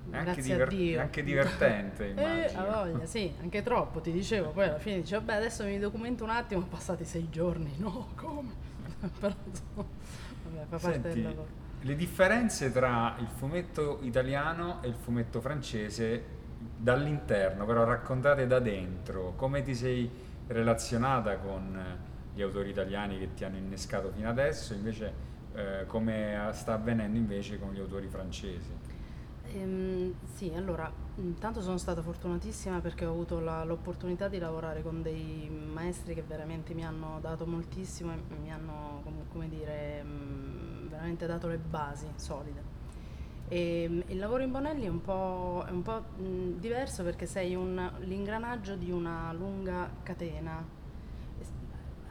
È 0.10 0.18
anche, 0.18 0.42
diver- 0.42 0.74
è 0.94 0.98
anche 0.98 1.24
divertente, 1.24 2.06
Eh, 2.16 2.20
immagino. 2.20 2.62
a 2.62 2.84
voglia, 2.86 3.06
sì, 3.06 3.34
anche 3.42 3.62
troppo, 3.64 4.00
ti 4.02 4.12
dicevo. 4.12 4.52
Poi 4.52 4.66
alla 4.68 4.80
fine 4.80 4.98
dici, 5.02 5.14
vabbè, 5.14 5.34
adesso 5.36 5.64
mi 5.66 5.78
documento 5.80 6.24
un 6.24 6.30
attimo, 6.30 6.62
passati 6.64 7.06
sei 7.06 7.30
giorni. 7.30 7.76
No, 7.80 8.08
come? 8.16 8.52
Però, 9.20 9.34
vabbè, 10.44 10.66
fa 10.70 10.80
parte 10.80 11.08
del 11.10 11.20
Senti, 11.20 11.22
lavoro. 11.22 11.48
le 11.82 11.96
differenze 11.96 12.72
tra 12.72 13.16
il 13.20 13.28
fumetto 13.28 14.00
italiano 14.02 14.82
e 14.84 14.88
il 14.88 14.96
fumetto 14.96 15.42
francese 15.42 16.36
dall'interno, 16.78 17.66
però 17.66 17.84
raccontate 17.84 18.46
da 18.48 18.60
dentro, 18.60 19.34
come 19.36 19.62
ti 19.64 19.74
sei 19.76 20.10
relazionata 20.48 21.38
con 21.38 21.76
eh, 21.76 22.17
gli 22.38 22.42
autori 22.44 22.70
italiani 22.70 23.18
che 23.20 23.34
ti 23.34 23.44
hanno 23.44 23.58
innescato 23.58 24.12
fino 24.12 24.30
adesso, 24.30 24.74
invece 24.74 25.14
eh, 25.56 25.86
come 25.88 26.50
sta 26.54 26.74
avvenendo 26.74 27.18
invece 27.18 27.60
con 27.60 27.74
gli 27.74 27.80
autori 27.80 28.08
francesi? 28.08 28.72
Ehm, 29.54 30.14
sì, 30.36 30.52
allora, 30.56 30.92
intanto 31.16 31.62
sono 31.62 31.78
stata 31.78 32.02
fortunatissima 32.02 32.80
perché 32.82 33.06
ho 33.06 33.12
avuto 33.12 33.40
la- 33.40 33.64
l'opportunità 33.64 34.28
di 34.28 34.40
lavorare 34.40 34.82
con 34.84 35.02
dei 35.02 35.50
maestri 35.50 36.14
che 36.14 36.22
veramente 36.22 36.74
mi 36.74 36.84
hanno 36.86 37.20
dato 37.22 37.46
moltissimo 37.48 38.12
e 38.14 38.18
mi 38.42 38.52
hanno, 38.52 39.00
com- 39.04 39.26
come 39.30 39.48
dire, 39.50 40.04
mm, 40.04 40.88
veramente 40.90 41.26
dato 41.26 41.48
le 41.48 41.58
basi 41.58 42.08
solide. 42.16 42.76
E, 43.48 43.88
mm, 43.90 44.02
il 44.08 44.18
lavoro 44.20 44.44
in 44.44 44.52
Bonelli 44.52 44.86
è 44.86 44.90
un 44.90 45.02
po', 45.02 45.64
è 45.68 45.72
un 45.72 45.82
po', 45.82 46.04
mm, 46.20 46.58
diverso 46.60 47.04
perché 47.04 47.26
sei 47.26 47.56
un- 47.56 47.92
l'ingranaggio 48.00 48.76
di 48.76 48.92
una 48.92 49.32
lunga 49.34 49.90
catena, 50.04 50.64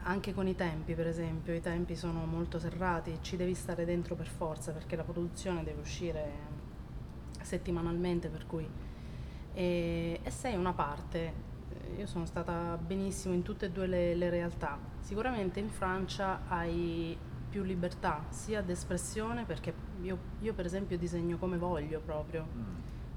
anche 0.07 0.33
con 0.33 0.47
i 0.47 0.55
tempi, 0.55 0.93
per 0.93 1.05
esempio, 1.05 1.53
i 1.53 1.59
tempi 1.59 1.95
sono 1.95 2.25
molto 2.25 2.59
serrati, 2.59 3.19
ci 3.21 3.35
devi 3.35 3.53
stare 3.53 3.83
dentro 3.83 4.15
per 4.15 4.27
forza 4.27 4.71
perché 4.71 4.95
la 4.95 5.03
produzione 5.03 5.63
deve 5.63 5.81
uscire 5.81 6.31
settimanalmente, 7.41 8.29
per 8.29 8.45
cui 8.47 8.67
e, 9.53 10.19
e 10.23 10.29
sei 10.29 10.55
una 10.55 10.73
parte. 10.73 11.45
Io 11.97 12.05
sono 12.05 12.25
stata 12.25 12.77
benissimo 12.77 13.33
in 13.33 13.43
tutte 13.43 13.65
e 13.65 13.71
due 13.71 13.87
le, 13.87 14.15
le 14.15 14.29
realtà. 14.29 14.77
Sicuramente 14.99 15.59
in 15.59 15.69
Francia 15.69 16.41
hai 16.47 17.17
più 17.49 17.63
libertà, 17.63 18.23
sia 18.29 18.61
d'espressione, 18.61 19.43
perché 19.43 19.73
io, 20.01 20.17
io 20.39 20.53
per 20.53 20.65
esempio 20.65 20.97
disegno 20.97 21.37
come 21.37 21.57
voglio 21.57 21.99
proprio. 21.99 22.45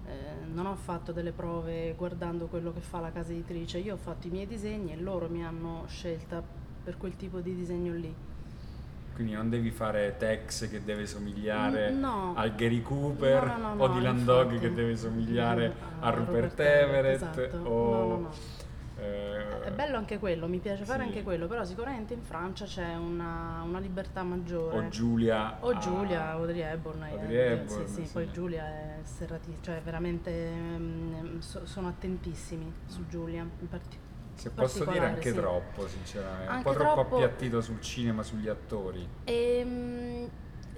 Eh, 0.07 0.45
non 0.53 0.67
ho 0.67 0.75
fatto 0.75 1.13
delle 1.13 1.31
prove 1.31 1.95
guardando 1.97 2.47
quello 2.47 2.73
che 2.73 2.81
fa 2.81 2.99
la 2.99 3.13
casa 3.13 3.31
editrice, 3.31 3.79
io 3.79 3.95
ho 3.95 3.99
fatto 3.99 4.27
i 4.27 4.31
miei 4.31 4.47
disegni 4.47 4.93
e 4.93 4.97
loro 4.97 5.29
mi 5.29 5.45
hanno 5.45 5.85
scelta 5.87 6.43
per 6.91 6.99
quel 6.99 7.17
tipo 7.17 7.39
di 7.41 7.55
disegno 7.55 7.93
lì. 7.95 8.13
Quindi 9.15 9.35
non 9.35 9.49
devi 9.49 9.71
fare 9.71 10.17
Tex 10.19 10.69
che 10.69 10.83
deve 10.83 11.07
somigliare 11.07 11.91
no. 11.91 12.33
al 12.35 12.55
Gary 12.55 12.81
Cooper 12.83 13.45
No, 13.59 13.75
no, 13.75 13.83
o 13.85 13.89
Dylan 13.89 14.25
Dog 14.25 14.59
che 14.59 14.73
deve 14.73 14.97
somigliare 14.97 15.69
Mm, 15.69 16.03
a 16.03 16.11
Rupert 16.11 16.59
Everett 16.59 17.23
esatto. 17.23 17.59
o 17.69 17.91
No, 17.91 18.07
no, 18.07 18.17
no. 18.19 18.31
eh, 18.99 19.63
È 19.65 19.71
bello 19.73 19.97
anche 19.99 20.19
quello, 20.19 20.49
mi 20.49 20.59
piace 20.59 20.85
fare 20.85 21.03
sì. 21.03 21.09
anche 21.09 21.23
quello, 21.23 21.47
però 21.47 21.65
sicuramente 21.65 22.15
in 22.15 22.23
Francia 22.23 22.65
c'è 22.65 22.95
una, 22.97 23.63
una 23.65 23.79
libertà 23.79 24.23
maggiore. 24.23 24.79
o 24.79 24.89
Giulia 24.89 25.59
O 25.61 25.69
a- 25.69 25.79
Giulia, 25.79 26.31
Audrey 26.31 26.61
Hepburn. 26.61 27.03
eh, 27.05 27.11
Audrey 27.11 27.37
eh, 27.37 27.53
Hepburn, 27.53 27.87
sì, 27.87 27.93
sì, 27.95 28.07
sì. 28.07 28.13
poi 28.13 28.33
Giulia 28.33 28.65
è 28.67 28.99
serrati, 29.03 29.55
cioè 29.61 29.81
veramente 29.85 30.33
mm, 30.51 31.39
so- 31.41 31.67
sono 31.67 31.89
attentissimi 31.89 32.73
su 32.87 33.07
Giulia, 33.07 33.43
in 33.43 33.69
parti- 33.69 34.09
se 34.41 34.51
posso 34.51 34.85
dire 34.87 35.05
anche 35.07 35.31
sì. 35.31 35.37
troppo 35.37 35.87
sinceramente 35.87 36.45
un 36.47 36.49
Anche 36.53 36.63
po' 36.63 36.73
troppo 36.73 36.93
troppo- 36.95 37.17
appiattito 37.17 37.61
sul 37.61 37.81
cinema 37.81 38.23
sugli 38.23 38.49
attori 38.49 39.07
Ehm, 39.25 40.29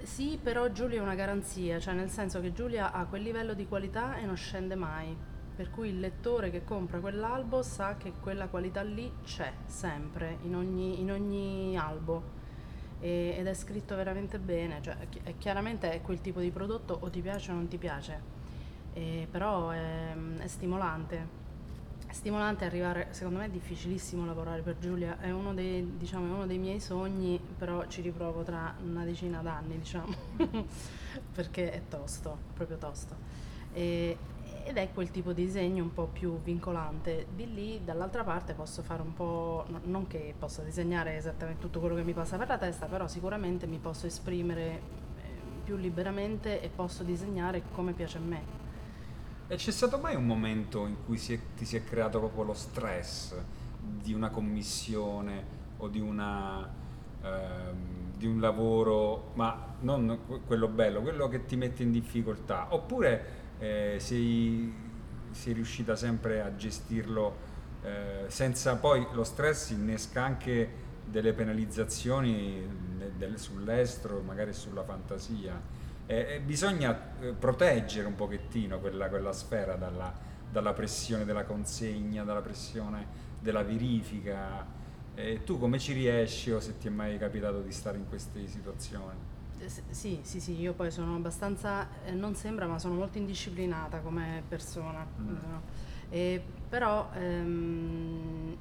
sì, 0.03 0.37
però 0.41 0.69
Giulia 0.71 0.99
è 0.99 1.01
una 1.01 1.15
garanzia, 1.15 1.79
cioè 1.79 1.93
nel 1.93 2.09
senso 2.09 2.41
che 2.41 2.51
Giulia 2.51 2.91
ha 2.91 3.05
quel 3.05 3.21
livello 3.21 3.53
di 3.53 3.65
qualità 3.67 4.17
e 4.17 4.25
non 4.25 4.35
scende 4.35 4.75
mai. 4.75 5.15
Per 5.55 5.69
cui 5.69 5.89
il 5.89 5.99
lettore 5.99 6.49
che 6.49 6.63
compra 6.65 6.99
quell'albo 6.99 7.61
sa 7.61 7.95
che 7.95 8.11
quella 8.19 8.47
qualità 8.47 8.81
lì 8.81 9.09
c'è 9.23 9.53
sempre, 9.65 10.39
in 10.41 10.55
ogni, 10.55 10.99
in 10.99 11.11
ogni 11.11 11.77
albo. 11.77 12.41
E- 12.99 13.35
ed 13.37 13.47
è 13.47 13.53
scritto 13.53 13.95
veramente 13.95 14.39
bene, 14.39 14.81
cioè, 14.81 14.97
è- 15.23 15.35
chiaramente 15.37 15.91
è 15.91 16.01
quel 16.01 16.19
tipo 16.21 16.39
di 16.41 16.49
prodotto 16.51 16.97
o 16.99 17.09
ti 17.09 17.21
piace 17.21 17.51
o 17.51 17.53
non 17.53 17.67
ti 17.67 17.77
piace, 17.77 18.31
Eh, 18.95 19.27
però 19.31 19.69
è, 19.69 20.13
è 20.39 20.47
stimolante. 20.47 21.41
Stimolante 22.13 22.63
arrivare, 22.63 23.07
secondo 23.09 23.39
me 23.39 23.45
è 23.45 23.49
difficilissimo 23.49 24.23
lavorare 24.23 24.61
per 24.61 24.77
Giulia, 24.77 25.19
è 25.19 25.31
uno 25.31 25.51
dei, 25.55 25.97
diciamo, 25.97 26.31
uno 26.31 26.45
dei 26.45 26.59
miei 26.59 26.79
sogni, 26.79 27.41
però 27.57 27.87
ci 27.87 28.01
riprovo 28.01 28.43
tra 28.43 28.75
una 28.83 29.03
decina 29.03 29.41
d'anni, 29.41 29.79
diciamo, 29.79 30.13
perché 31.33 31.71
è 31.71 31.81
tosto, 31.89 32.37
proprio 32.53 32.77
tosto. 32.77 33.15
E- 33.73 34.15
ed 34.63 34.77
è 34.77 34.91
quel 34.93 35.09
tipo 35.09 35.33
di 35.33 35.43
disegno 35.43 35.81
un 35.81 35.91
po' 35.91 36.05
più 36.05 36.39
vincolante. 36.39 37.25
Di 37.35 37.51
lì, 37.51 37.81
dall'altra 37.83 38.23
parte, 38.23 38.53
posso 38.53 38.83
fare 38.83 39.01
un 39.01 39.13
po', 39.15 39.65
no- 39.69 39.81
non 39.85 40.05
che 40.05 40.35
possa 40.37 40.61
disegnare 40.61 41.17
esattamente 41.17 41.61
tutto 41.61 41.79
quello 41.79 41.95
che 41.95 42.03
mi 42.03 42.13
passa 42.13 42.37
per 42.37 42.47
la 42.47 42.59
testa, 42.59 42.85
però 42.85 43.07
sicuramente 43.07 43.65
mi 43.65 43.79
posso 43.79 44.05
esprimere 44.05 44.65
eh, 44.71 44.81
più 45.63 45.75
liberamente 45.77 46.61
e 46.61 46.69
posso 46.69 47.01
disegnare 47.01 47.63
come 47.71 47.93
piace 47.93 48.19
a 48.19 48.21
me. 48.21 48.62
E 49.47 49.55
c'è 49.55 49.71
stato 49.71 49.97
mai 49.97 50.15
un 50.15 50.25
momento 50.25 50.85
in 50.85 50.95
cui 51.05 51.17
si 51.17 51.33
è- 51.33 51.39
ti 51.55 51.65
si 51.65 51.75
è 51.75 51.83
creato 51.83 52.19
proprio 52.19 52.43
lo 52.43 52.53
stress 52.53 53.35
di 53.79 54.13
una 54.13 54.29
commissione 54.29 55.61
o 55.77 55.87
di 55.87 55.99
una 55.99 56.81
ehm, 57.25 58.11
di 58.17 58.25
un 58.25 58.39
lavoro 58.41 59.31
ma 59.35 59.75
non 59.81 60.19
que- 60.27 60.41
quello 60.45 60.67
bello 60.67 61.01
quello 61.01 61.27
che 61.29 61.45
ti 61.45 61.55
mette 61.55 61.83
in 61.83 61.91
difficoltà 61.91 62.67
oppure 62.73 63.41
eh, 63.59 63.95
sei, 63.99 64.73
sei 65.31 65.53
riuscita 65.53 65.95
sempre 65.95 66.41
a 66.41 66.53
gestirlo 66.55 67.51
eh, 67.81 68.25
senza 68.27 68.75
poi 68.75 69.05
lo 69.13 69.23
stress 69.23 69.69
innesca 69.71 70.23
anche 70.23 70.81
delle 71.05 71.33
penalizzazioni 71.33 72.65
de- 72.97 73.11
del- 73.17 73.37
sull'estero, 73.37 74.21
magari 74.21 74.53
sulla 74.53 74.83
fantasia. 74.83 75.59
E, 76.05 76.15
e 76.35 76.41
bisogna 76.41 77.19
eh, 77.19 77.33
proteggere 77.33 78.07
un 78.07 78.15
pochettino 78.15 78.79
quella, 78.79 79.09
quella 79.09 79.31
sfera 79.31 79.75
dalla, 79.75 80.13
dalla 80.49 80.73
pressione 80.73 81.25
della 81.25 81.45
consegna, 81.45 82.23
dalla 82.23 82.41
pressione 82.41 83.07
della 83.39 83.63
verifica. 83.63 84.65
E 85.15 85.43
tu 85.43 85.59
come 85.59 85.79
ci 85.79 85.93
riesci 85.93 86.51
o 86.51 86.59
se 86.59 86.77
ti 86.77 86.87
è 86.87 86.91
mai 86.91 87.17
capitato 87.17 87.61
di 87.61 87.71
stare 87.71 87.97
in 87.97 88.07
queste 88.07 88.47
situazioni? 88.47 89.19
Eh, 89.59 89.69
Sì, 89.89 90.19
sì, 90.23 90.39
sì, 90.39 90.59
io 90.59 90.73
poi 90.73 90.91
sono 90.91 91.15
abbastanza, 91.15 91.87
eh, 92.03 92.11
non 92.11 92.35
sembra, 92.35 92.67
ma 92.67 92.79
sono 92.79 92.95
molto 92.95 93.17
indisciplinata 93.17 93.99
come 93.99 94.43
persona. 94.47 95.05
Mm. 95.19 95.27
no? 95.27 95.61
E 96.09 96.43
però 96.69 97.09
ehm, 97.13 98.57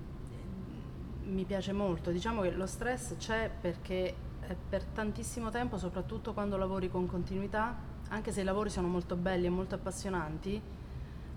mi 1.25 1.45
piace 1.45 1.73
molto. 1.73 2.11
Diciamo 2.11 2.43
che 2.43 2.51
lo 2.53 2.67
stress 2.67 3.17
c'è 3.17 3.51
perché 3.61 4.15
eh, 4.49 4.57
per 4.69 4.85
tantissimo 4.85 5.51
tempo, 5.51 5.79
soprattutto 5.79 6.33
quando 6.33 6.57
lavori 6.57 6.91
con 6.91 7.07
continuità, 7.07 7.75
anche 8.09 8.33
se 8.33 8.43
i 8.43 8.45
lavori 8.45 8.71
sono 8.71 8.89
molto 8.89 9.17
belli 9.17 9.47
e 9.47 9.51
molto 9.51 9.75
appassionanti, 9.75 10.61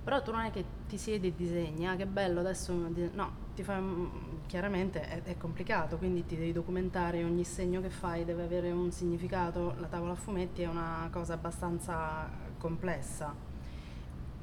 però 0.03 0.21
tu 0.21 0.31
non 0.31 0.41
è 0.41 0.51
che 0.51 0.63
ti 0.87 0.97
siedi 0.97 1.27
e 1.29 1.33
disegni, 1.35 1.87
ah 1.87 1.95
che 1.95 2.05
bello, 2.05 2.41
adesso 2.41 2.73
no, 2.73 3.31
ti 3.55 3.63
un- 3.67 4.09
chiaramente 4.45 5.01
è, 5.01 5.23
è 5.23 5.37
complicato, 5.37 5.97
quindi 5.97 6.25
ti 6.25 6.35
devi 6.37 6.51
documentare, 6.51 7.23
ogni 7.23 7.43
segno 7.43 7.81
che 7.81 7.89
fai 7.89 8.23
deve 8.25 8.43
avere 8.43 8.71
un 8.71 8.91
significato, 8.91 9.73
la 9.79 9.87
tavola 9.87 10.11
a 10.11 10.15
fumetti 10.15 10.61
è 10.61 10.67
una 10.67 11.09
cosa 11.11 11.33
abbastanza 11.33 12.29
complessa. 12.57 13.54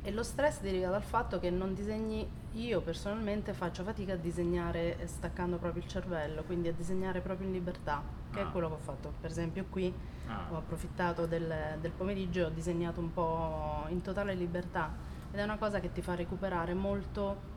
E 0.04 0.10
lo 0.10 0.24
stress 0.24 0.60
deriva 0.60 0.88
dal 0.90 1.02
fatto 1.02 1.38
che 1.38 1.48
non 1.50 1.74
disegni, 1.74 2.28
io 2.54 2.80
personalmente 2.80 3.52
faccio 3.52 3.84
fatica 3.84 4.14
a 4.14 4.16
disegnare 4.16 4.98
staccando 5.06 5.58
proprio 5.58 5.80
il 5.82 5.88
cervello, 5.88 6.42
quindi 6.42 6.66
a 6.68 6.72
disegnare 6.72 7.20
proprio 7.20 7.46
in 7.46 7.52
libertà, 7.52 8.02
che 8.32 8.40
Ah. 8.40 8.48
è 8.48 8.50
quello 8.50 8.66
che 8.68 8.74
ho 8.74 8.78
fatto. 8.78 9.12
Per 9.20 9.30
esempio 9.30 9.64
qui 9.70 9.92
Ah. 10.26 10.48
ho 10.50 10.56
approfittato 10.56 11.26
del, 11.26 11.76
del 11.80 11.90
pomeriggio 11.92 12.40
e 12.40 12.44
ho 12.44 12.48
disegnato 12.50 12.98
un 13.00 13.12
po' 13.12 13.84
in 13.90 14.00
totale 14.02 14.34
libertà 14.34 14.92
ed 15.30 15.38
è 15.38 15.42
una 15.44 15.56
cosa 15.56 15.78
che 15.78 15.92
ti 15.92 16.02
fa 16.02 16.14
recuperare 16.16 16.74
molto 16.74 17.50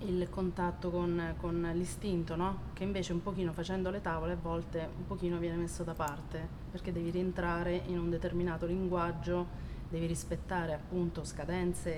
il 0.00 0.28
contatto 0.30 0.90
con, 0.90 1.34
con 1.38 1.70
l'istinto, 1.74 2.34
no? 2.34 2.58
Che 2.72 2.82
invece 2.84 3.12
un 3.12 3.22
pochino 3.22 3.52
facendo 3.52 3.90
le 3.90 4.00
tavole 4.00 4.32
a 4.32 4.36
volte 4.40 4.88
un 4.96 5.06
pochino 5.06 5.38
viene 5.38 5.56
messo 5.56 5.84
da 5.84 5.92
parte, 5.94 6.48
perché 6.70 6.90
devi 6.90 7.10
rientrare 7.10 7.74
in 7.86 7.98
un 7.98 8.08
determinato 8.10 8.66
linguaggio, 8.66 9.68
devi 9.90 10.06
rispettare 10.06 10.72
appunto 10.72 11.24
scadenze, 11.24 11.92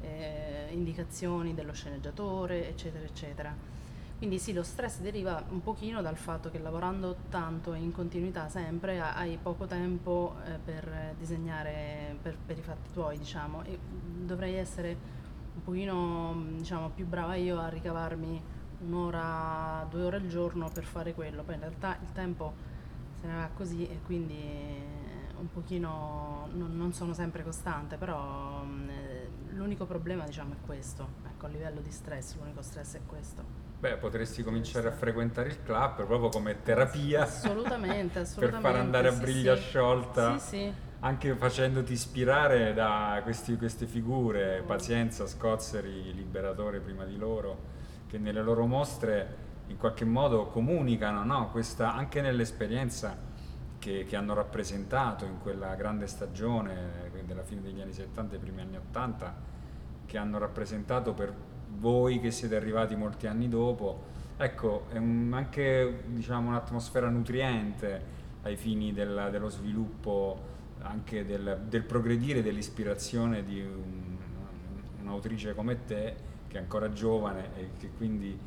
eh, 0.00 0.68
indicazioni 0.70 1.52
dello 1.52 1.72
sceneggiatore, 1.72 2.68
eccetera, 2.68 3.04
eccetera. 3.04 3.54
Quindi 4.16 4.38
sì, 4.38 4.52
lo 4.52 4.62
stress 4.62 5.00
deriva 5.00 5.44
un 5.48 5.62
pochino 5.62 6.00
dal 6.00 6.16
fatto 6.16 6.48
che 6.48 6.60
lavorando 6.60 7.16
tanto 7.28 7.74
e 7.74 7.78
in 7.78 7.90
continuità 7.90 8.48
sempre 8.48 9.00
ha- 9.00 9.16
hai 9.16 9.36
poco 9.42 9.66
tempo 9.66 10.36
eh, 10.46 10.58
per 10.64 11.16
disegnare 11.18 12.16
per, 12.22 12.36
per 12.46 12.56
i 12.56 12.62
fatti 12.62 12.92
tuoi, 12.92 13.18
diciamo, 13.18 13.64
e 13.64 13.76
dovrei 14.24 14.54
essere 14.54 14.96
un 15.54 15.62
pochino 15.64 16.36
diciamo, 16.56 16.90
più 16.90 17.04
brava 17.04 17.34
io 17.34 17.58
a 17.58 17.68
ricavarmi 17.68 18.40
un'ora, 18.86 19.84
due 19.90 20.04
ore 20.04 20.16
al 20.18 20.28
giorno 20.28 20.70
per 20.72 20.84
fare 20.84 21.14
quello. 21.14 21.42
Poi 21.42 21.54
in 21.54 21.60
realtà 21.60 21.98
il 22.00 22.12
tempo 22.12 22.52
se 23.20 23.26
ne 23.26 23.34
va 23.34 23.48
così 23.52 23.88
e 23.88 23.98
quindi 24.04 25.00
un 25.42 25.50
pochino 25.50 26.48
non, 26.52 26.76
non 26.76 26.92
sono 26.92 27.12
sempre 27.12 27.42
costante, 27.42 27.96
però 27.96 28.62
mm, 28.64 28.88
eh, 28.88 29.28
l'unico 29.50 29.84
problema 29.84 30.24
diciamo 30.24 30.54
è 30.54 30.56
questo, 30.64 31.06
ecco 31.26 31.46
a 31.46 31.48
livello 31.48 31.80
di 31.80 31.90
stress, 31.90 32.36
l'unico 32.36 32.62
stress 32.62 32.94
è 32.94 33.00
questo. 33.06 33.70
Beh, 33.80 33.96
potresti 33.96 34.44
cominciare 34.44 34.86
a 34.88 34.92
frequentare 34.92 35.48
il 35.48 35.62
club 35.64 36.06
proprio 36.06 36.28
come 36.28 36.62
terapia. 36.62 37.22
Assolutamente, 37.22 38.12
per 38.14 38.22
assolutamente. 38.22 38.68
far 38.68 38.80
andare 38.80 39.08
a 39.08 39.12
briglia 39.12 39.56
sì. 39.56 39.62
sciolta. 39.62 40.38
Sì, 40.38 40.46
sì. 40.46 40.72
Anche 41.00 41.34
facendoti 41.34 41.92
ispirare 41.92 42.72
da 42.74 43.18
questi- 43.24 43.56
queste 43.56 43.86
figure, 43.86 44.62
Pazienza, 44.64 45.26
Scozzeri, 45.26 46.14
Liberatore 46.14 46.78
prima 46.78 47.04
di 47.04 47.16
loro, 47.16 47.58
che 48.06 48.18
nelle 48.18 48.40
loro 48.40 48.66
mostre 48.66 49.50
in 49.66 49.76
qualche 49.76 50.04
modo 50.04 50.46
comunicano 50.46 51.24
no? 51.24 51.50
Questa, 51.50 51.92
anche 51.92 52.20
nell'esperienza 52.20 53.30
che, 53.82 54.04
che 54.06 54.14
hanno 54.14 54.32
rappresentato 54.32 55.24
in 55.24 55.40
quella 55.40 55.74
grande 55.74 56.06
stagione 56.06 57.10
della 57.26 57.42
fine 57.42 57.62
degli 57.62 57.80
anni 57.80 57.92
70 57.92 58.36
e 58.36 58.38
primi 58.38 58.60
anni 58.60 58.76
80, 58.76 59.34
che 60.06 60.18
hanno 60.18 60.38
rappresentato 60.38 61.12
per 61.14 61.34
voi 61.80 62.20
che 62.20 62.30
siete 62.30 62.54
arrivati 62.54 62.94
molti 62.94 63.26
anni 63.26 63.48
dopo. 63.48 64.04
Ecco, 64.36 64.84
è 64.88 64.98
un- 64.98 65.32
anche 65.34 66.04
diciamo, 66.06 66.50
un'atmosfera 66.50 67.08
nutriente 67.08 68.00
ai 68.44 68.54
fini 68.56 68.92
del- 68.92 69.28
dello 69.32 69.48
sviluppo, 69.48 70.38
anche 70.82 71.26
del, 71.26 71.62
del 71.68 71.82
progredire, 71.82 72.40
dell'ispirazione 72.40 73.42
di 73.42 73.60
un- 73.62 74.16
un'autrice 75.02 75.56
come 75.56 75.84
te, 75.86 76.14
che 76.46 76.56
è 76.56 76.60
ancora 76.60 76.92
giovane 76.92 77.48
e 77.56 77.70
che 77.78 77.90
quindi 77.96 78.38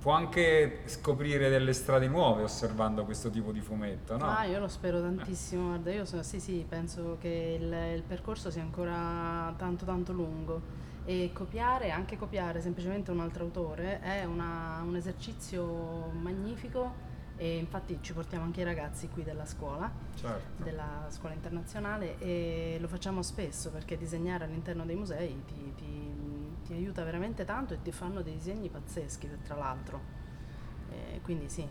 può 0.00 0.12
anche 0.12 0.80
scoprire 0.86 1.50
delle 1.50 1.74
strade 1.74 2.08
nuove 2.08 2.42
osservando 2.42 3.04
questo 3.04 3.28
tipo 3.28 3.52
di 3.52 3.60
fumetto, 3.60 4.16
no? 4.16 4.24
Ah, 4.24 4.44
io 4.44 4.58
lo 4.58 4.68
spero 4.68 5.00
tantissimo, 5.00 5.68
guarda, 5.68 5.92
io 5.92 6.04
so- 6.06 6.22
sì, 6.22 6.40
sì, 6.40 6.64
penso 6.66 7.18
che 7.20 7.58
il, 7.60 7.72
il 7.96 8.02
percorso 8.02 8.50
sia 8.50 8.62
ancora 8.62 9.52
tanto 9.58 9.84
tanto 9.84 10.12
lungo 10.12 10.78
e 11.04 11.30
copiare, 11.34 11.90
anche 11.90 12.16
copiare 12.16 12.60
semplicemente 12.62 13.10
un 13.10 13.20
altro 13.20 13.44
autore 13.44 14.00
è 14.00 14.24
una- 14.24 14.80
un 14.86 14.96
esercizio 14.96 16.10
magnifico 16.18 17.08
e 17.36 17.56
infatti 17.58 17.98
ci 18.00 18.12
portiamo 18.14 18.44
anche 18.44 18.60
i 18.60 18.64
ragazzi 18.64 19.08
qui 19.08 19.22
della 19.22 19.44
scuola, 19.46 19.90
Certo. 20.14 20.62
della 20.62 21.06
scuola 21.08 21.34
internazionale 21.34 22.18
e 22.18 22.78
lo 22.80 22.88
facciamo 22.88 23.22
spesso 23.22 23.70
perché 23.70 23.96
disegnare 23.98 24.44
all'interno 24.44 24.84
dei 24.84 24.96
musei 24.96 25.42
ti, 25.46 25.72
ti- 25.76 26.39
ti 26.64 26.72
aiuta 26.72 27.04
veramente 27.04 27.44
tanto 27.44 27.74
e 27.74 27.82
ti 27.82 27.92
fanno 27.92 28.22
dei 28.22 28.34
disegni 28.34 28.68
pazzeschi 28.68 29.28
tra 29.42 29.56
l'altro. 29.56 30.18
E 30.88 31.20
quindi 31.22 31.48
sì, 31.48 31.66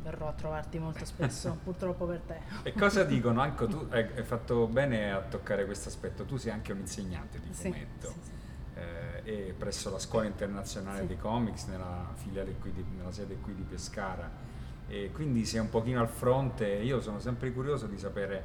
verrò 0.00 0.28
a 0.28 0.32
trovarti 0.32 0.78
molto 0.78 1.04
spesso, 1.04 1.58
purtroppo 1.62 2.06
per 2.06 2.20
te. 2.20 2.40
E 2.62 2.72
cosa 2.72 3.04
dicono? 3.04 3.40
Anche 3.40 3.66
tu 3.66 3.86
hai, 3.90 4.22
fatto 4.22 4.66
bene 4.66 5.12
a 5.12 5.20
toccare 5.20 5.64
questo 5.64 5.88
aspetto, 5.88 6.24
tu 6.24 6.36
sei 6.36 6.52
anche 6.52 6.72
un 6.72 6.78
insegnante 6.78 7.40
di 7.40 7.52
fumetto. 7.52 8.08
sì, 8.08 8.18
sì. 8.22 8.30
eh, 8.74 9.48
e 9.48 9.54
presso 9.56 9.90
la 9.90 9.98
scuola 9.98 10.26
internazionale 10.26 11.06
dei 11.06 11.16
comics 11.18 11.66
nella 11.66 12.10
filiale 12.14 12.54
qui 12.58 12.72
di, 12.72 12.84
nella 12.96 13.12
sede 13.12 13.36
qui 13.36 13.54
di 13.54 13.62
Pescara 13.62 14.50
e 14.88 15.10
quindi 15.12 15.44
sei 15.44 15.60
un 15.60 15.70
pochino 15.70 16.00
al 16.00 16.08
fronte 16.08 16.66
io 16.66 17.00
sono 17.00 17.20
sempre 17.20 17.52
curioso 17.52 17.86
di 17.86 17.96
sapere 17.96 18.44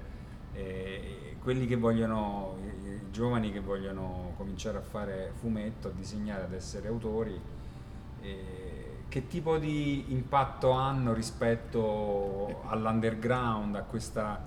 eh, 0.53 1.26
quelli 1.47 1.65
che 1.65 1.77
vogliono 1.77 2.57
i, 2.62 3.10
giovani 3.10 3.53
che 3.53 3.62
vogliono 3.62 4.33
cominciare 4.36 4.79
a 4.79 4.81
fare 4.81 5.31
fumetto 5.39 5.88
a 5.88 5.91
disegnare 5.91 6.43
ad 6.43 6.51
essere 6.51 6.89
autori 6.89 7.39
eh, 8.19 8.97
che 9.07 9.27
tipo 9.27 9.57
di 9.57 10.12
impatto 10.12 10.71
hanno 10.71 11.13
rispetto 11.13 12.63
all'underground 12.65 13.75
a 13.75 13.83
questa 13.83 14.41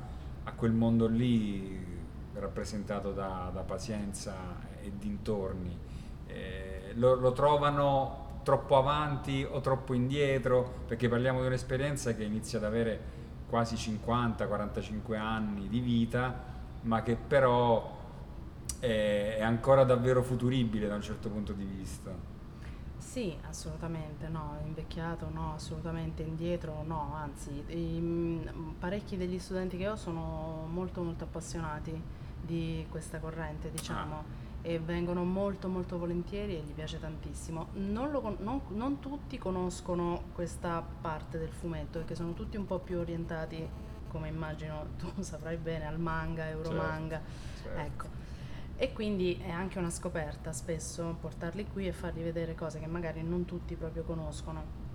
a 0.44 0.52
quel 0.52 0.72
mondo 0.72 1.06
lì 1.06 1.82
rappresentato 2.34 3.12
da, 3.12 3.50
da 3.50 3.62
Pazienza 3.62 4.34
e 4.82 4.92
dintorni. 4.98 5.74
Eh, 6.26 6.92
lo, 6.96 7.14
lo 7.14 7.32
trovano 7.32 8.40
troppo 8.42 8.76
avanti 8.76 9.42
o 9.50 9.60
troppo 9.60 9.94
indietro? 9.94 10.82
Perché 10.86 11.08
parliamo 11.08 11.40
di 11.40 11.46
un'esperienza 11.46 12.14
che 12.14 12.24
inizia 12.24 12.58
ad 12.58 12.64
avere 12.64 13.00
quasi 13.48 13.76
50-45 13.76 15.16
anni 15.16 15.66
di 15.66 15.80
vita, 15.80 16.50
ma 16.82 17.02
che 17.02 17.16
però 17.16 17.98
è, 18.78 19.36
è 19.38 19.42
ancora 19.42 19.84
davvero 19.84 20.22
futuribile 20.22 20.88
da 20.88 20.94
un 20.94 21.02
certo 21.02 21.28
punto 21.28 21.52
di 21.52 21.64
vista. 21.64 22.12
Sì, 22.96 23.36
assolutamente 23.48 24.28
no, 24.28 24.58
invecchiato 24.64 25.28
no, 25.32 25.54
assolutamente 25.54 26.22
indietro 26.22 26.82
no, 26.84 27.14
anzi 27.14 27.50
i- 27.68 27.98
mh, 28.00 28.74
parecchi 28.78 29.16
degli 29.16 29.38
studenti 29.38 29.76
che 29.78 29.88
ho 29.88 29.96
sono 29.96 30.66
molto 30.70 31.02
molto 31.02 31.24
appassionati 31.24 32.00
di 32.40 32.86
questa 32.90 33.18
corrente, 33.18 33.70
diciamo, 33.70 34.22
e 34.62 34.78
vengono 34.78 35.24
molto 35.24 35.68
molto 35.68 35.98
volentieri 35.98 36.56
e 36.56 36.60
gli 36.62 36.72
piace 36.72 37.00
tantissimo. 37.00 37.68
Non, 37.74 38.10
lo 38.10 38.36
non- 38.38 38.60
non 38.68 38.98
tutti 39.00 39.38
conoscono 39.38 40.24
questa 40.34 40.84
parte 41.00 41.38
del 41.38 41.50
fumetto, 41.52 41.98
perché 41.98 42.14
sono 42.14 42.34
tutti 42.34 42.56
un 42.58 42.66
po' 42.66 42.78
più 42.80 42.98
orientati, 42.98 43.66
come 44.10 44.28
immagino 44.28 44.86
tu 44.98 45.08
saprai 45.22 45.56
bene, 45.56 45.86
al 45.86 45.98
manga, 45.98 46.48
euromanga. 46.48 47.20
certo. 47.62 47.80
Ecco. 47.80 48.18
E 48.76 48.92
quindi 48.92 49.38
è 49.42 49.50
anche 49.50 49.78
una 49.78 49.90
scoperta 49.90 50.52
spesso 50.52 51.16
portarli 51.20 51.66
qui 51.66 51.86
e 51.86 51.92
fargli 51.92 52.22
vedere 52.22 52.54
cose 52.54 52.78
che 52.78 52.86
magari 52.86 53.22
non 53.22 53.44
tutti 53.44 53.74
proprio 53.74 54.02
conoscono. 54.04 54.88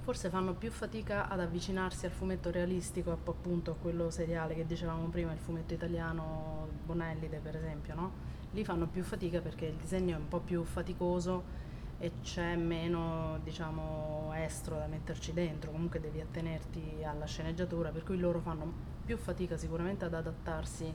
Forse 0.00 0.30
fanno 0.30 0.54
più 0.54 0.70
fatica 0.70 1.28
ad 1.28 1.40
avvicinarsi 1.40 2.06
al 2.06 2.12
fumetto 2.12 2.50
realistico, 2.50 3.12
app- 3.12 3.28
appunto 3.28 3.72
a 3.72 3.74
quello 3.74 4.10
seriale 4.10 4.54
che 4.54 4.66
dicevamo 4.66 5.04
prima, 5.08 5.32
il 5.32 5.38
fumetto 5.38 5.74
italiano 5.74 6.68
Bonellide 6.84 7.38
per 7.38 7.56
esempio, 7.56 7.94
no? 7.94 8.12
Lì 8.52 8.64
fanno 8.64 8.86
più 8.86 9.04
fatica 9.04 9.40
perché 9.40 9.66
il 9.66 9.76
disegno 9.76 10.16
è 10.16 10.18
un 10.18 10.26
po' 10.26 10.40
più 10.40 10.64
faticoso 10.64 11.68
e 12.02 12.12
c'è 12.22 12.56
meno, 12.56 13.38
diciamo, 13.44 14.32
estro 14.34 14.76
da 14.76 14.86
metterci 14.86 15.34
dentro, 15.34 15.70
comunque 15.70 16.00
devi 16.00 16.18
attenerti 16.20 17.04
alla 17.04 17.26
sceneggiatura, 17.26 17.90
per 17.90 18.04
cui 18.04 18.18
loro 18.18 18.40
fanno 18.40 18.72
più 19.04 19.18
fatica 19.18 19.58
sicuramente 19.58 20.06
ad 20.06 20.14
adattarsi 20.14 20.92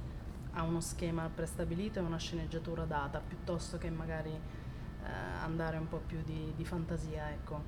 a 0.53 0.63
uno 0.63 0.81
schema 0.81 1.29
prestabilito 1.33 1.99
e 1.99 2.01
una 2.01 2.17
sceneggiatura 2.17 2.85
data, 2.85 3.21
piuttosto 3.25 3.77
che 3.77 3.91
magari 3.91 4.31
eh, 4.31 5.07
andare 5.43 5.77
un 5.77 5.87
po' 5.87 6.01
più 6.03 6.23
di, 6.23 6.53
di 6.55 6.65
fantasia, 6.65 7.29
ecco. 7.29 7.61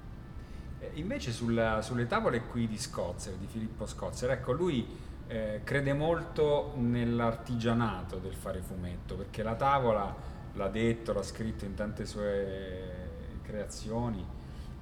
Eh, 0.80 0.92
Invece 0.96 1.32
sulla- 1.32 1.82
sulle 1.84 2.08
tavole 2.08 2.42
qui 2.42 2.68
di 2.68 2.78
Scozzer, 2.80 3.36
di 3.36 3.46
Filippo 3.46 3.86
Scozzer, 3.86 4.32
ecco, 4.32 4.52
lui 4.52 4.88
eh, 5.28 5.62
crede 5.64 5.94
molto 5.94 6.74
nell'artigianato 6.78 8.18
del 8.18 8.34
fare 8.34 8.62
fumetto, 8.62 9.16
perché 9.16 9.44
la 9.44 9.56
tavola, 9.56 10.16
l'ha 10.54 10.68
detto, 10.70 11.14
l'ha 11.14 11.22
scritto 11.22 11.66
in 11.66 11.76
tante 11.76 12.06
sue 12.06 12.97
creazioni, 13.48 14.24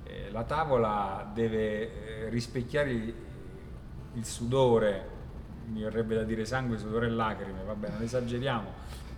eh, 0.04 0.30
la 0.32 0.44
tavola 0.44 1.30
deve 1.34 2.26
eh, 2.26 2.30
rispecchiare 2.30 2.92
il, 2.92 4.26
sudore, 4.26 5.10
mi 5.68 5.82
verrebbe 5.82 6.16
da 6.16 6.24
dire 6.24 6.46
sangue, 6.46 6.78
sudore 6.78 7.06
e 7.06 7.10
lacrime, 7.10 7.64
vabbè, 7.64 7.90
non 7.90 8.02
esageriamo, 8.02 8.70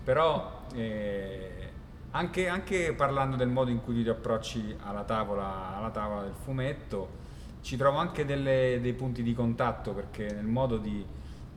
però 0.04 0.66
eh, 0.74 1.70
anche, 2.12 2.48
anche 2.48 2.94
parlando 2.94 3.36
del 3.36 3.50
modo 3.50 3.72
in 3.72 3.82
cui 3.82 3.96
tu 3.96 4.04
ti 4.04 4.10
approcci 4.10 4.78
alla 4.84 5.04
tavola, 5.04 5.76
alla 5.76 5.90
tavola 5.90 6.24
del 6.24 6.34
fumetto, 6.34 7.26
ci 7.62 7.76
trovo 7.76 7.98
anche 7.98 8.26
delle- 8.26 8.80
dei 8.82 8.94
punti 8.94 9.24
di 9.24 9.34
contatto 9.34 9.94
perché 9.94 10.32
nel 10.32 10.46
modo 10.46 10.78
di, 10.78 11.06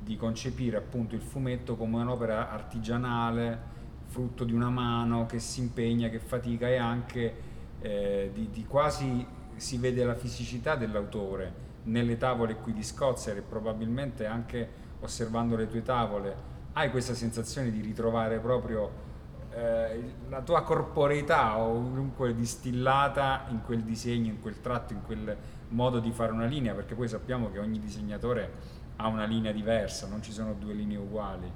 di 0.01 0.17
concepire 0.17 0.77
appunto 0.77 1.15
il 1.15 1.21
fumetto 1.21 1.77
come 1.77 2.01
un'opera 2.01 2.51
artigianale 2.51 3.79
frutto 4.07 4.43
di 4.43 4.53
una 4.53 4.71
mano 4.71 5.27
che 5.27 5.39
si 5.39 5.61
impegna, 5.61 6.09
che 6.09 6.19
fatica 6.19 6.69
e 6.69 6.77
anche 6.77 7.50
eh, 7.81 8.31
di, 8.33 8.51
di 8.51 8.65
quasi 8.65 9.27
si 9.57 9.79
vede 9.79 10.05
la 10.05 10.15
fisicità 10.15 10.75
dell'autore 10.77 11.69
nelle 11.85 12.17
tavole 12.17 12.57
qui 12.57 12.73
di 12.73 12.83
Scozia 12.83 13.35
e 13.35 13.43
probabilmente 13.43 14.27
anche 14.27 14.69
osservando 15.01 15.57
le 15.57 15.67
tue 15.67 15.83
tavole 15.83 16.49
hai 16.73 16.91
questa 16.91 17.15
sensazione 17.15 17.71
di 17.71 17.81
ritrovare 17.81 18.39
proprio 18.39 19.09
eh, 19.53 20.13
la 20.29 20.41
tua 20.43 20.63
corporeità 20.63 21.59
o 21.59 21.73
comunque 21.73 22.35
distillata 22.35 23.47
in 23.49 23.63
quel 23.63 23.83
disegno, 23.83 24.31
in 24.31 24.41
quel 24.41 24.61
tratto, 24.61 24.93
in 24.93 25.03
quel 25.03 25.37
modo 25.69 25.99
di 25.99 26.13
fare 26.13 26.33
una 26.33 26.47
linea, 26.47 26.75
perché 26.75 26.95
poi 26.95 27.09
sappiamo 27.09 27.51
che 27.51 27.59
ogni 27.59 27.81
disegnatore 27.81 28.79
ha 28.97 29.09
una 29.09 29.25
linea 29.25 29.51
diversa, 29.51 30.07
non 30.07 30.23
ci 30.23 30.31
sono 30.31 30.55
due 30.55 30.75
linee 30.75 30.99
uguali. 30.99 31.51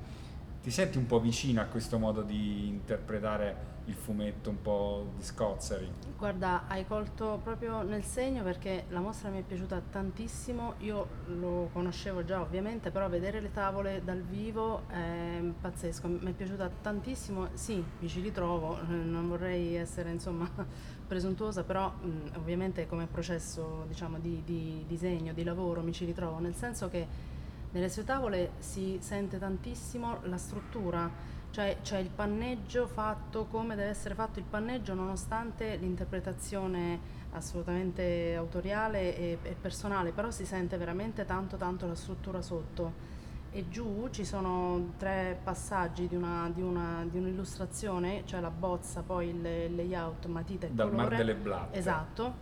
Ti 0.63 0.71
senti 0.71 0.99
un 0.99 1.07
po' 1.07 1.21
vicino 1.21 1.61
a 1.61 1.67
questo 1.67 1.99
modo 1.99 2.23
di 2.23 2.67
interpretare 2.67 3.73
il 3.87 3.95
fumetto 3.95 4.51
un 4.51 4.63
po' 4.63 5.13
di 5.17 5.23
Scozzari. 5.23 5.91
Guarda, 6.17 6.65
hai 6.69 6.87
colto 6.87 7.39
proprio 7.43 7.83
nel 7.83 8.03
segno 8.03 8.43
perché 8.43 8.85
la 8.89 9.01
mostra 9.01 9.29
mi 9.29 9.41
è 9.41 9.43
piaciuta 9.43 9.81
tantissimo, 9.91 10.75
io 10.79 11.07
lo 11.27 11.69
conoscevo 11.73 12.25
già 12.25 12.41
ovviamente, 12.41 12.91
però 12.91 13.09
vedere 13.09 13.41
le 13.41 13.51
tavole 13.51 14.03
dal 14.03 14.23
vivo 14.23 14.89
è 14.89 15.43
pazzesco, 15.61 16.09
mi 16.09 16.31
è 16.31 16.33
piaciuta 16.33 16.71
tantissimo, 16.81 17.49
sì, 17.55 17.85
mi 17.99 18.09
ci 18.09 18.21
ritrovo, 18.21 18.79
non 18.87 19.29
vorrei 19.29 19.75
essere 19.75 20.11
insomma 20.11 20.49
presuntuosa, 21.07 21.63
però 21.63 21.91
mh, 21.91 22.37
ovviamente 22.37 22.87
come 22.87 23.07
processo 23.07 23.85
diciamo, 23.87 24.19
di, 24.19 24.43
di 24.45 24.85
disegno, 24.87 25.33
di 25.35 25.45
lavoro 25.45 25.83
mi 25.83 25.93
ci 25.93 26.07
ritrovo, 26.07 26.39
nel 26.39 26.55
senso 26.55 26.89
che 26.89 27.33
nelle 27.73 27.89
sue 27.91 28.05
tavole 28.05 28.53
si 28.59 28.99
sente 29.01 29.37
tantissimo 29.37 30.21
la 30.23 30.39
struttura 30.39 31.11
cioè 31.55 31.77
c'è 31.83 31.99
il 31.99 32.11
panneggio 32.13 32.89
fatto 32.89 33.45
come 33.45 33.77
deve 33.77 33.89
essere 33.89 34.17
fatto 34.17 34.41
il 34.41 34.45
panneggio 34.45 34.93
nonostante 34.93 35.77
l'interpretazione 35.77 36.99
assolutamente 37.31 38.35
autoriale 38.35 39.17
e, 39.17 39.39
e, 39.41 39.55
personale, 39.61 40.11
però 40.11 40.33
si 40.33 40.45
sente 40.45 40.77
veramente 40.77 41.25
tanto 41.25 41.57
tanto 41.57 41.87
la 41.87 41.95
struttura 41.95 42.43
sotto. 42.43 43.13
E 43.53 43.69
giù 43.69 44.09
ci 44.11 44.25
sono 44.25 44.95
tre 44.97 45.39
passaggi 45.45 46.09
di, 46.09 46.17
una, 46.17 46.51
di, 46.53 46.61
una, 46.61 47.07
di 47.09 47.19
un'illustrazione, 47.19 48.23
cioè 48.25 48.41
la 48.41 48.51
bozza, 48.51 49.03
poi 49.03 49.29
il, 49.29 49.47
il 49.47 49.77
layout, 49.77 50.27
matita 50.27 50.67
e 50.67 50.71
Dal 50.73 50.91
colore. 50.91 51.09
Mar 51.09 51.17
delle 51.17 51.35
Blatte. 51.37 51.79
Esatto. 51.79 52.35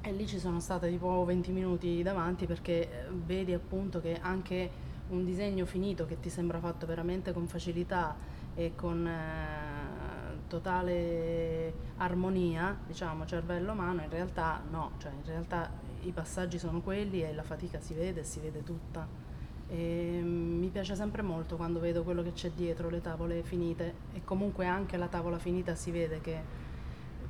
E 0.00 0.10
lì 0.10 0.26
ci 0.26 0.40
sono 0.40 0.58
state 0.58 0.88
tipo 0.88 1.24
20 1.24 1.52
minuti 1.52 2.02
davanti 2.02 2.46
perché 2.46 2.72
eh, 2.72 3.08
vedi 3.12 3.54
appunto 3.54 4.00
che 4.00 4.18
anche 4.20 4.87
un 5.08 5.24
disegno 5.24 5.64
finito 5.64 6.06
che 6.06 6.20
ti 6.20 6.28
sembra 6.28 6.58
fatto 6.58 6.86
veramente 6.86 7.32
con 7.32 7.46
facilità 7.46 8.16
e 8.54 8.72
con 8.74 9.06
eh, 9.06 10.46
totale 10.48 11.72
armonia, 11.98 12.76
diciamo, 12.86 13.24
cervello-mano, 13.24 14.02
in 14.02 14.10
realtà 14.10 14.60
no, 14.70 14.92
cioè 14.98 15.12
in 15.12 15.24
realtà 15.24 15.70
i 16.02 16.10
passaggi 16.12 16.58
sono 16.58 16.80
quelli 16.80 17.22
e 17.22 17.32
la 17.34 17.42
fatica 17.42 17.80
si 17.80 17.94
vede 17.94 18.24
si 18.24 18.40
vede 18.40 18.62
tutta. 18.62 19.06
E 19.68 20.20
mm, 20.22 20.58
mi 20.58 20.68
piace 20.68 20.94
sempre 20.94 21.22
molto 21.22 21.56
quando 21.56 21.78
vedo 21.78 22.02
quello 22.02 22.22
che 22.22 22.32
c'è 22.32 22.50
dietro 22.50 22.88
le 22.88 23.00
tavole 23.00 23.42
finite 23.42 23.94
e 24.14 24.24
comunque 24.24 24.66
anche 24.66 24.96
la 24.96 25.08
tavola 25.08 25.38
finita 25.38 25.74
si 25.74 25.90
vede 25.90 26.20
che 26.20 26.66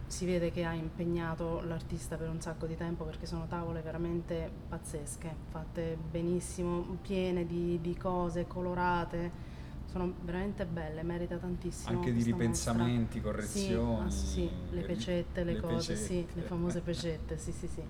si 0.09 0.27
vede 0.27 0.51
che 0.51 0.65
ha 0.65 0.73
impegnato 0.73 1.63
l'artista 1.63 2.17
per 2.17 2.29
un 2.29 2.41
sacco 2.41 2.67
di 2.67 2.77
tempo 2.77 3.05
perché 3.05 3.27
sono 3.27 3.47
tavole 3.47 3.81
veramente 3.81 4.51
pazzesche, 4.69 5.35
fatte 5.51 5.97
benissimo, 6.11 6.99
piene 7.01 7.47
di, 7.47 7.79
di 7.81 7.97
cose, 7.97 8.47
colorate 8.47 9.47
sono 9.91 10.13
veramente 10.23 10.67
belle, 10.67 11.03
merita 11.03 11.37
tantissimo. 11.37 11.97
Anche 11.97 12.13
di 12.13 12.23
ripensamenti, 12.23 13.21
mostra. 13.21 13.33
correzioni. 13.33 14.11
Sì, 14.11 14.17
ah, 14.17 14.25
sì, 14.25 14.51
le 14.71 14.83
pecette, 14.83 15.45
le, 15.45 15.53
le 15.55 15.61
cose, 15.61 15.95
pecette. 15.95 15.97
sì, 15.97 16.27
le 16.35 16.43
famose 16.43 16.81
pecette, 16.81 17.39
sì, 17.39 17.53
sì, 17.53 17.67
sì. 17.67 17.83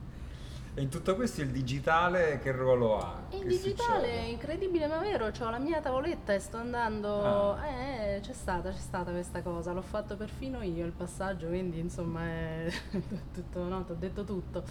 E 0.78 0.82
in 0.82 0.90
tutto 0.90 1.16
questo 1.16 1.40
il 1.40 1.48
digitale 1.48 2.38
che 2.38 2.52
ruolo 2.52 3.00
ha? 3.00 3.22
Il 3.30 3.48
digitale 3.48 3.98
succede? 3.98 4.10
è 4.12 4.22
incredibile 4.26 4.86
ma 4.86 4.98
vero, 4.98 5.26
ho 5.26 5.50
la 5.50 5.58
mia 5.58 5.80
tavoletta 5.80 6.32
e 6.32 6.38
sto 6.38 6.58
andando... 6.58 7.54
Ah. 7.54 7.66
Eh, 7.66 8.20
c'è 8.20 8.32
stata, 8.32 8.70
c'è 8.70 8.78
stata 8.78 9.10
questa 9.10 9.42
cosa, 9.42 9.72
l'ho 9.72 9.82
fatto 9.82 10.16
perfino 10.16 10.62
io 10.62 10.86
il 10.86 10.92
passaggio, 10.92 11.48
quindi 11.48 11.80
insomma 11.80 12.24
è 12.24 12.72
tutto, 13.34 13.64
no, 13.64 13.84
ti 13.86 13.90
ho 13.90 13.96
detto 13.98 14.22
tutto. 14.22 14.62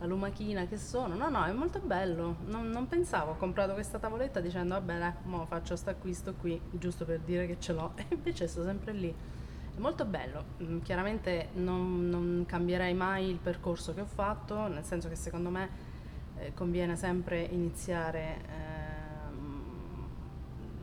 La 0.00 0.06
lumachina 0.06 0.66
che 0.66 0.78
sono, 0.78 1.14
no 1.14 1.28
no, 1.28 1.44
è 1.44 1.52
molto 1.52 1.78
bello, 1.78 2.38
non, 2.46 2.68
non 2.68 2.88
pensavo, 2.88 3.30
ho 3.30 3.36
comprato 3.36 3.72
questa 3.74 4.00
tavoletta 4.00 4.40
dicendo 4.40 4.74
vabbè 4.74 4.98
dai, 4.98 5.12
mo 5.26 5.46
faccio 5.46 5.68
questo 5.68 5.90
acquisto 5.90 6.34
qui, 6.34 6.60
giusto 6.72 7.04
per 7.04 7.20
dire 7.20 7.46
che 7.46 7.60
ce 7.60 7.72
l'ho, 7.72 7.92
e 7.98 8.06
invece 8.08 8.48
sto 8.48 8.64
sempre 8.64 8.92
lì. 8.92 9.14
È 9.74 9.80
molto 9.80 10.04
bello, 10.04 10.44
mm, 10.62 10.80
chiaramente 10.80 11.48
non, 11.54 12.08
non, 12.10 12.44
cambierei 12.46 12.92
mai 12.92 13.30
il 13.30 13.38
percorso 13.38 13.94
che 13.94 14.02
ho 14.02 14.06
fatto, 14.06 14.66
nel 14.68 14.84
senso 14.84 15.08
che 15.08 15.14
secondo 15.14 15.48
me 15.48 15.68
eh, 16.36 16.52
conviene 16.52 16.94
sempre 16.94 17.40
iniziare 17.40 18.40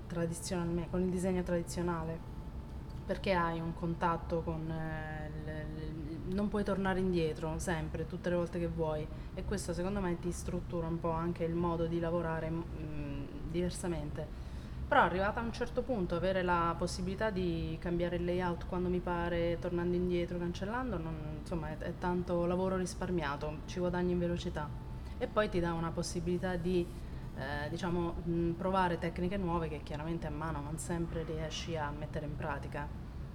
eh, 0.10 0.88
con 0.90 1.02
il 1.02 1.10
disegno 1.10 1.44
tradizionale, 1.44 2.18
perché 3.06 3.34
hai 3.34 3.60
un 3.60 3.76
contatto 3.76 4.42
con... 4.42 4.72
Eh, 4.72 5.30
l, 5.30 5.50
l, 6.30 6.34
non 6.34 6.48
puoi 6.48 6.64
tornare 6.64 7.00
indietro 7.00 7.60
sempre, 7.60 8.08
tutte 8.08 8.30
le 8.30 8.36
volte 8.36 8.60
che 8.60 8.68
vuoi. 8.68 9.08
E 9.36 9.46
questo 9.46 9.72
secondo 9.72 10.00
me 10.00 10.20
ti 10.20 10.32
struttura 10.32 10.88
un 10.88 11.00
po' 11.00 11.12
anche 11.12 11.44
il 11.44 11.54
modo 11.54 11.86
di 11.86 12.00
lavorare 12.00 12.50
mh, 12.50 12.64
mm, 12.82 13.24
diversamente 13.52 14.39
però 14.90 15.04
arrivata 15.04 15.40
a 15.40 15.44
un 15.44 15.54
certo 15.54 15.84
punto 15.84 16.16
avere 16.16 16.42
la 16.42 16.74
possibilità 16.76 17.30
di 17.30 17.78
cambiare 17.80 18.16
il 18.16 18.26
layout 18.26 18.66
quando 18.66 18.90
mi 18.90 19.00
pare, 19.00 19.60
tornando 19.60 19.96
indietro, 19.96 20.40
cancellando, 20.40 20.98
non, 20.98 21.16
insomma 21.42 21.70
è, 21.70 21.78
è, 21.78 21.94
tanto 22.00 22.48
lavoro 22.48 22.76
risparmiato, 22.76 23.60
ci 23.66 23.78
guadagni 23.78 24.14
in 24.14 24.18
velocità. 24.18 24.68
E 25.20 25.28
poi 25.28 25.48
ti 25.48 25.60
dà 25.60 25.74
una 25.74 25.92
possibilità 25.92 26.56
di 26.56 26.84
eh, 27.38 27.70
diciamo, 27.70 28.16
mh, 28.24 28.50
provare 28.54 28.98
tecniche 28.98 29.38
nuove 29.38 29.68
che 29.68 29.82
chiaramente 29.84 30.26
a 30.26 30.32
mano 30.32 30.60
non 30.60 30.80
sempre 30.80 31.22
riesci 31.22 31.78
a 31.78 31.92
mettere 31.96 32.26
in 32.26 32.36
pratica. 32.36 32.88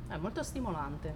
È 0.09 0.17
molto 0.17 0.43
stimolante. 0.43 1.15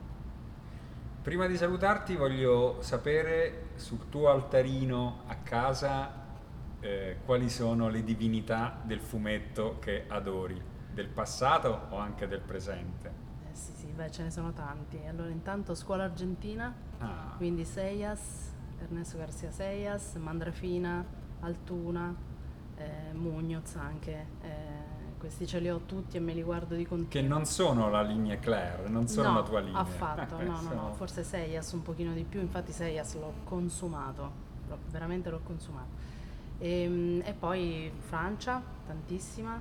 Prima 1.20 1.48
di 1.48 1.56
salutarti 1.56 2.14
voglio 2.14 2.76
sapere 2.78 3.70
sul 3.74 4.08
tuo 4.08 4.30
altarino 4.30 5.22
a 5.26 5.34
casa 5.34 6.17
eh, 6.80 7.18
quali 7.24 7.48
sono 7.48 7.88
le 7.88 8.04
divinità 8.04 8.80
del 8.82 9.00
fumetto 9.00 9.78
che 9.78 10.04
adori, 10.08 10.60
del 10.92 11.08
passato 11.08 11.86
o 11.90 11.98
anche 11.98 12.26
del 12.26 12.40
presente? 12.40 13.26
Eh 13.50 13.54
sì, 13.54 13.72
sì, 13.72 13.86
beh, 13.86 14.10
ce 14.10 14.22
ne 14.22 14.30
sono 14.30 14.52
tanti. 14.52 15.00
Allora, 15.06 15.30
intanto 15.30 15.74
scuola 15.74 16.04
argentina, 16.04 16.74
ah. 16.98 17.34
quindi 17.36 17.64
Seias, 17.64 18.52
Ernesto 18.80 19.18
Garcia 19.18 19.50
Seias, 19.50 20.14
Mandrafina, 20.14 21.04
Altuna, 21.40 22.14
eh, 22.76 23.12
Mugnoz 23.12 23.76
anche. 23.76 24.26
Eh, 24.42 24.96
questi 25.18 25.48
ce 25.48 25.58
li 25.58 25.68
ho 25.68 25.80
tutti 25.80 26.16
e 26.16 26.20
me 26.20 26.32
li 26.32 26.42
guardo 26.42 26.76
di 26.76 26.86
continuo. 26.86 27.10
Che 27.10 27.22
non 27.22 27.44
sono 27.44 27.90
la 27.90 28.02
linea 28.02 28.38
Claire, 28.38 28.88
non 28.88 29.08
sono 29.08 29.30
no, 29.30 29.34
la 29.34 29.42
tua 29.42 29.60
linea. 29.60 29.80
affatto, 29.80 30.40
no, 30.40 30.60
no, 30.60 30.72
no, 30.72 30.92
forse 30.94 31.24
Seias 31.24 31.72
un 31.72 31.82
pochino 31.82 32.12
di 32.12 32.22
più, 32.22 32.40
infatti 32.40 32.70
Seias 32.70 33.14
l'ho 33.16 33.34
consumato, 33.42 34.30
l'ho, 34.68 34.78
veramente 34.90 35.28
l'ho 35.28 35.40
consumato. 35.42 36.07
E, 36.58 36.82
ehm, 36.82 37.22
e 37.24 37.32
poi 37.32 37.90
Francia, 37.98 38.62
tantissima, 38.86 39.60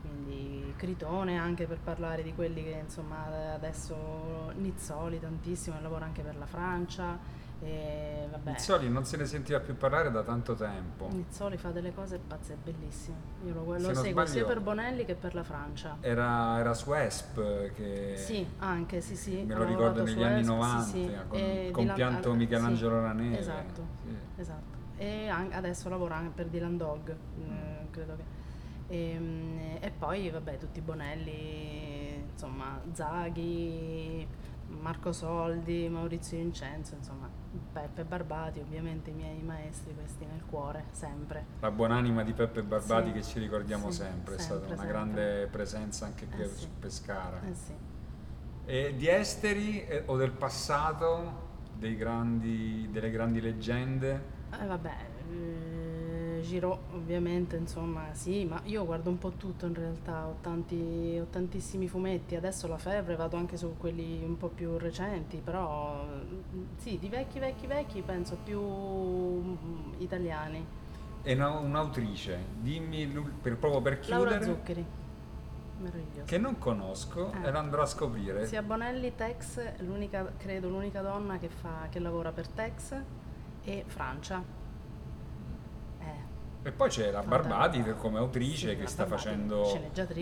quindi 0.00 0.72
Critone 0.76 1.38
anche 1.38 1.66
per 1.66 1.78
parlare 1.82 2.22
di 2.22 2.34
quelli 2.34 2.62
che 2.62 2.80
insomma 2.82 3.26
adesso 3.54 4.52
Nizzoli 4.56 5.20
tantissimo, 5.20 5.80
lavora 5.80 6.04
anche 6.04 6.22
per 6.22 6.36
la 6.36 6.46
Francia. 6.46 7.36
E, 7.60 8.28
vabbè. 8.30 8.52
Nizzoli 8.52 8.88
non 8.88 9.04
se 9.04 9.16
ne 9.16 9.26
sentiva 9.26 9.58
più 9.58 9.76
parlare 9.76 10.12
da 10.12 10.22
tanto 10.22 10.54
tempo. 10.54 11.08
Nizzoli 11.10 11.56
fa 11.56 11.70
delle 11.70 11.92
cose 11.92 12.20
pazze, 12.24 12.52
è 12.52 12.56
bellissimo. 12.56 13.16
Io 13.44 13.52
lo, 13.52 13.76
lo 13.76 13.94
seguo 13.94 14.24
sia 14.26 14.44
per 14.44 14.60
Bonelli 14.60 15.04
che 15.04 15.16
per 15.16 15.34
la 15.34 15.42
Francia. 15.42 15.96
Era, 16.00 16.60
era 16.60 16.72
su 16.74 16.94
ESP 16.94 17.72
che... 17.74 18.14
Sì, 18.16 18.46
anche, 18.58 19.00
sì, 19.00 19.16
sì. 19.16 19.42
Me 19.42 19.56
lo 19.56 19.64
ricordo 19.64 20.04
negli 20.04 20.22
anni 20.22 20.40
ESP, 20.40 20.50
90, 20.50 20.82
sì, 20.82 20.90
sì. 20.90 21.16
con 21.26 21.38
il 21.40 21.70
compianto 21.72 22.34
Michelangelo 22.34 22.96
sì, 22.96 23.02
Ranelli. 23.02 23.36
Esatto, 23.36 23.86
sì. 24.04 24.16
esatto 24.36 24.77
e 24.98 25.28
adesso 25.28 25.88
lavora 25.88 26.16
anche 26.16 26.32
per 26.34 26.48
Dylan 26.48 26.76
Dog, 26.76 27.16
mm. 27.38 27.90
credo 27.90 28.16
che. 28.16 28.36
E, 28.88 29.10
ehm, 29.10 29.76
e, 29.80 29.90
poi 29.96 30.28
vabbè 30.28 30.58
tutti 30.58 30.80
i 30.80 30.82
Bonelli, 30.82 32.24
insomma 32.32 32.80
Zaghi, 32.92 34.26
Marco 34.68 35.12
Soldi, 35.12 35.88
Maurizio 35.88 36.36
Vincenzo, 36.38 36.96
insomma 36.96 37.30
Peppe 37.72 38.04
Barbati, 38.04 38.58
ovviamente 38.58 39.10
i 39.10 39.12
miei 39.12 39.40
maestri, 39.42 39.94
questi 39.94 40.24
nel 40.24 40.42
cuore, 40.44 40.86
sempre. 40.90 41.44
La 41.60 41.70
buonanima 41.70 42.24
di 42.24 42.32
Peppe 42.32 42.62
Barbati 42.62 43.08
sì. 43.08 43.12
che 43.12 43.22
ci 43.22 43.38
ricordiamo 43.38 43.90
sì, 43.90 44.02
sempre, 44.02 44.34
è 44.34 44.38
stata 44.38 44.66
una 44.66 44.68
sempre. 44.68 44.86
grande 44.86 45.48
presenza 45.50 46.06
anche 46.06 46.26
qui 46.26 46.42
eh 46.42 46.48
sì. 46.48 46.60
su 46.60 46.68
Pescara. 46.78 47.40
Eh 47.42 47.54
sì. 47.54 47.72
E 48.64 48.94
di 48.96 49.08
esteri 49.08 49.86
eh, 49.86 50.02
o 50.06 50.16
del 50.16 50.32
passato, 50.32 51.46
grandi, 51.78 52.88
delle 52.90 53.10
grandi 53.10 53.40
leggende? 53.40 54.36
Eh, 54.50 54.64
vabbè, 54.66 54.94
eh, 55.30 56.40
giro 56.42 56.84
ovviamente, 56.94 57.56
insomma, 57.56 58.06
sì, 58.12 58.44
ma 58.46 58.60
io 58.64 58.84
guardo 58.86 59.10
un 59.10 59.18
po' 59.18 59.32
tutto 59.32 59.66
in 59.66 59.74
realtà, 59.74 60.26
ho, 60.26 60.36
tanti, 60.40 61.18
ho 61.20 61.26
tantissimi 61.28 61.86
fumetti, 61.86 62.34
adesso 62.34 62.66
la 62.66 62.78
febbre 62.78 63.16
vado 63.16 63.36
anche 63.36 63.56
su 63.58 63.74
quelli 63.76 64.22
un 64.24 64.36
po' 64.38 64.48
più 64.48 64.78
recenti, 64.78 65.40
però 65.44 66.02
mm, 66.04 66.62
sì, 66.78 66.98
di 66.98 67.08
vecchi, 67.08 67.38
vecchi, 67.38 67.66
vecchi 67.66 68.00
penso 68.02 68.38
più 68.42 68.60
mm, 68.60 69.54
italiani. 69.98 70.64
E 71.22 71.34
una- 71.34 71.58
un'autrice, 71.58 72.38
dimmi 72.60 73.12
l'ul- 73.12 73.30
per- 73.30 73.56
proprio 73.58 73.82
per 73.82 74.08
Laura 74.08 74.30
chiudere, 74.38 74.44
Zuccheri, 74.56 74.86
meravigliosa. 75.80 76.22
che 76.24 76.38
non 76.38 76.56
conosco 76.58 77.32
Eh. 77.32 77.46
e 77.48 77.50
la 77.50 77.58
andrò 77.58 77.82
a 77.82 77.86
scrivere. 77.86 78.46
Sia 78.46 78.62
Bonelli, 78.62 79.14
Tex, 79.14 79.60
l'unica, 79.80 80.32
credo 80.38 80.68
l'unica 80.70 81.02
donna 81.02 81.36
che, 81.38 81.48
fa, 81.48 81.88
che 81.90 81.98
lavora 81.98 82.32
per 82.32 82.48
Tex 82.48 82.94
e 83.68 83.84
Francia. 83.86 84.42
Eh, 86.00 86.04
E 86.68 86.72
poi 86.72 86.88
c'è 86.88 87.10
la. 87.10 87.20
Barbati 87.22 87.82
che 87.82 87.94
come 87.94 88.18
autrice 88.18 88.70
Sì, 88.70 88.76
che 88.76 88.86
sta 88.86 89.04
Barbati, 89.04 89.22
facendo 89.22 89.64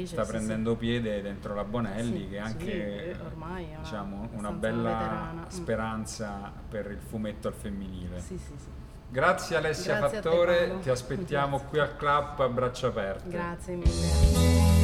sta 0.04 0.24
sì, 0.24 0.30
prendendo 0.30 0.74
piede 0.74 1.22
dentro 1.22 1.54
la 1.54 1.64
Bonelli 1.64 2.22
Sì, 2.24 2.28
che 2.28 2.38
è 2.38 2.44
sì, 2.44 2.50
anche 2.52 3.04
eh, 3.10 3.16
ormai 3.24 3.64
è 3.64 3.68
una- 3.74 3.78
diciamo, 3.78 4.28
una 4.32 4.50
bella 4.50 4.90
veterana. 4.92 5.40
Mm. 5.42 5.48
speranza 5.48 6.52
per 6.68 6.90
il 6.90 6.98
fumetto 7.00 7.48
al 7.48 7.54
femminile. 7.54 8.18
sì, 8.20 8.36
sì, 8.38 8.52
sì. 8.56 8.68
Grazie 9.08 9.56
Alessia 9.56 9.98
Grazie 9.98 10.20
te, 10.20 10.28
Fattore, 10.28 10.66
Paolo. 10.66 10.80
ti 10.80 10.90
aspettiamo 10.90 11.50
Grazie. 11.58 11.68
qui 11.68 11.78
al 11.78 11.96
club 11.96 12.40
a 12.40 12.48
braccia 12.48 12.86
aperte. 12.88 13.28
Grazie 13.28 13.74
mille. 13.76 14.75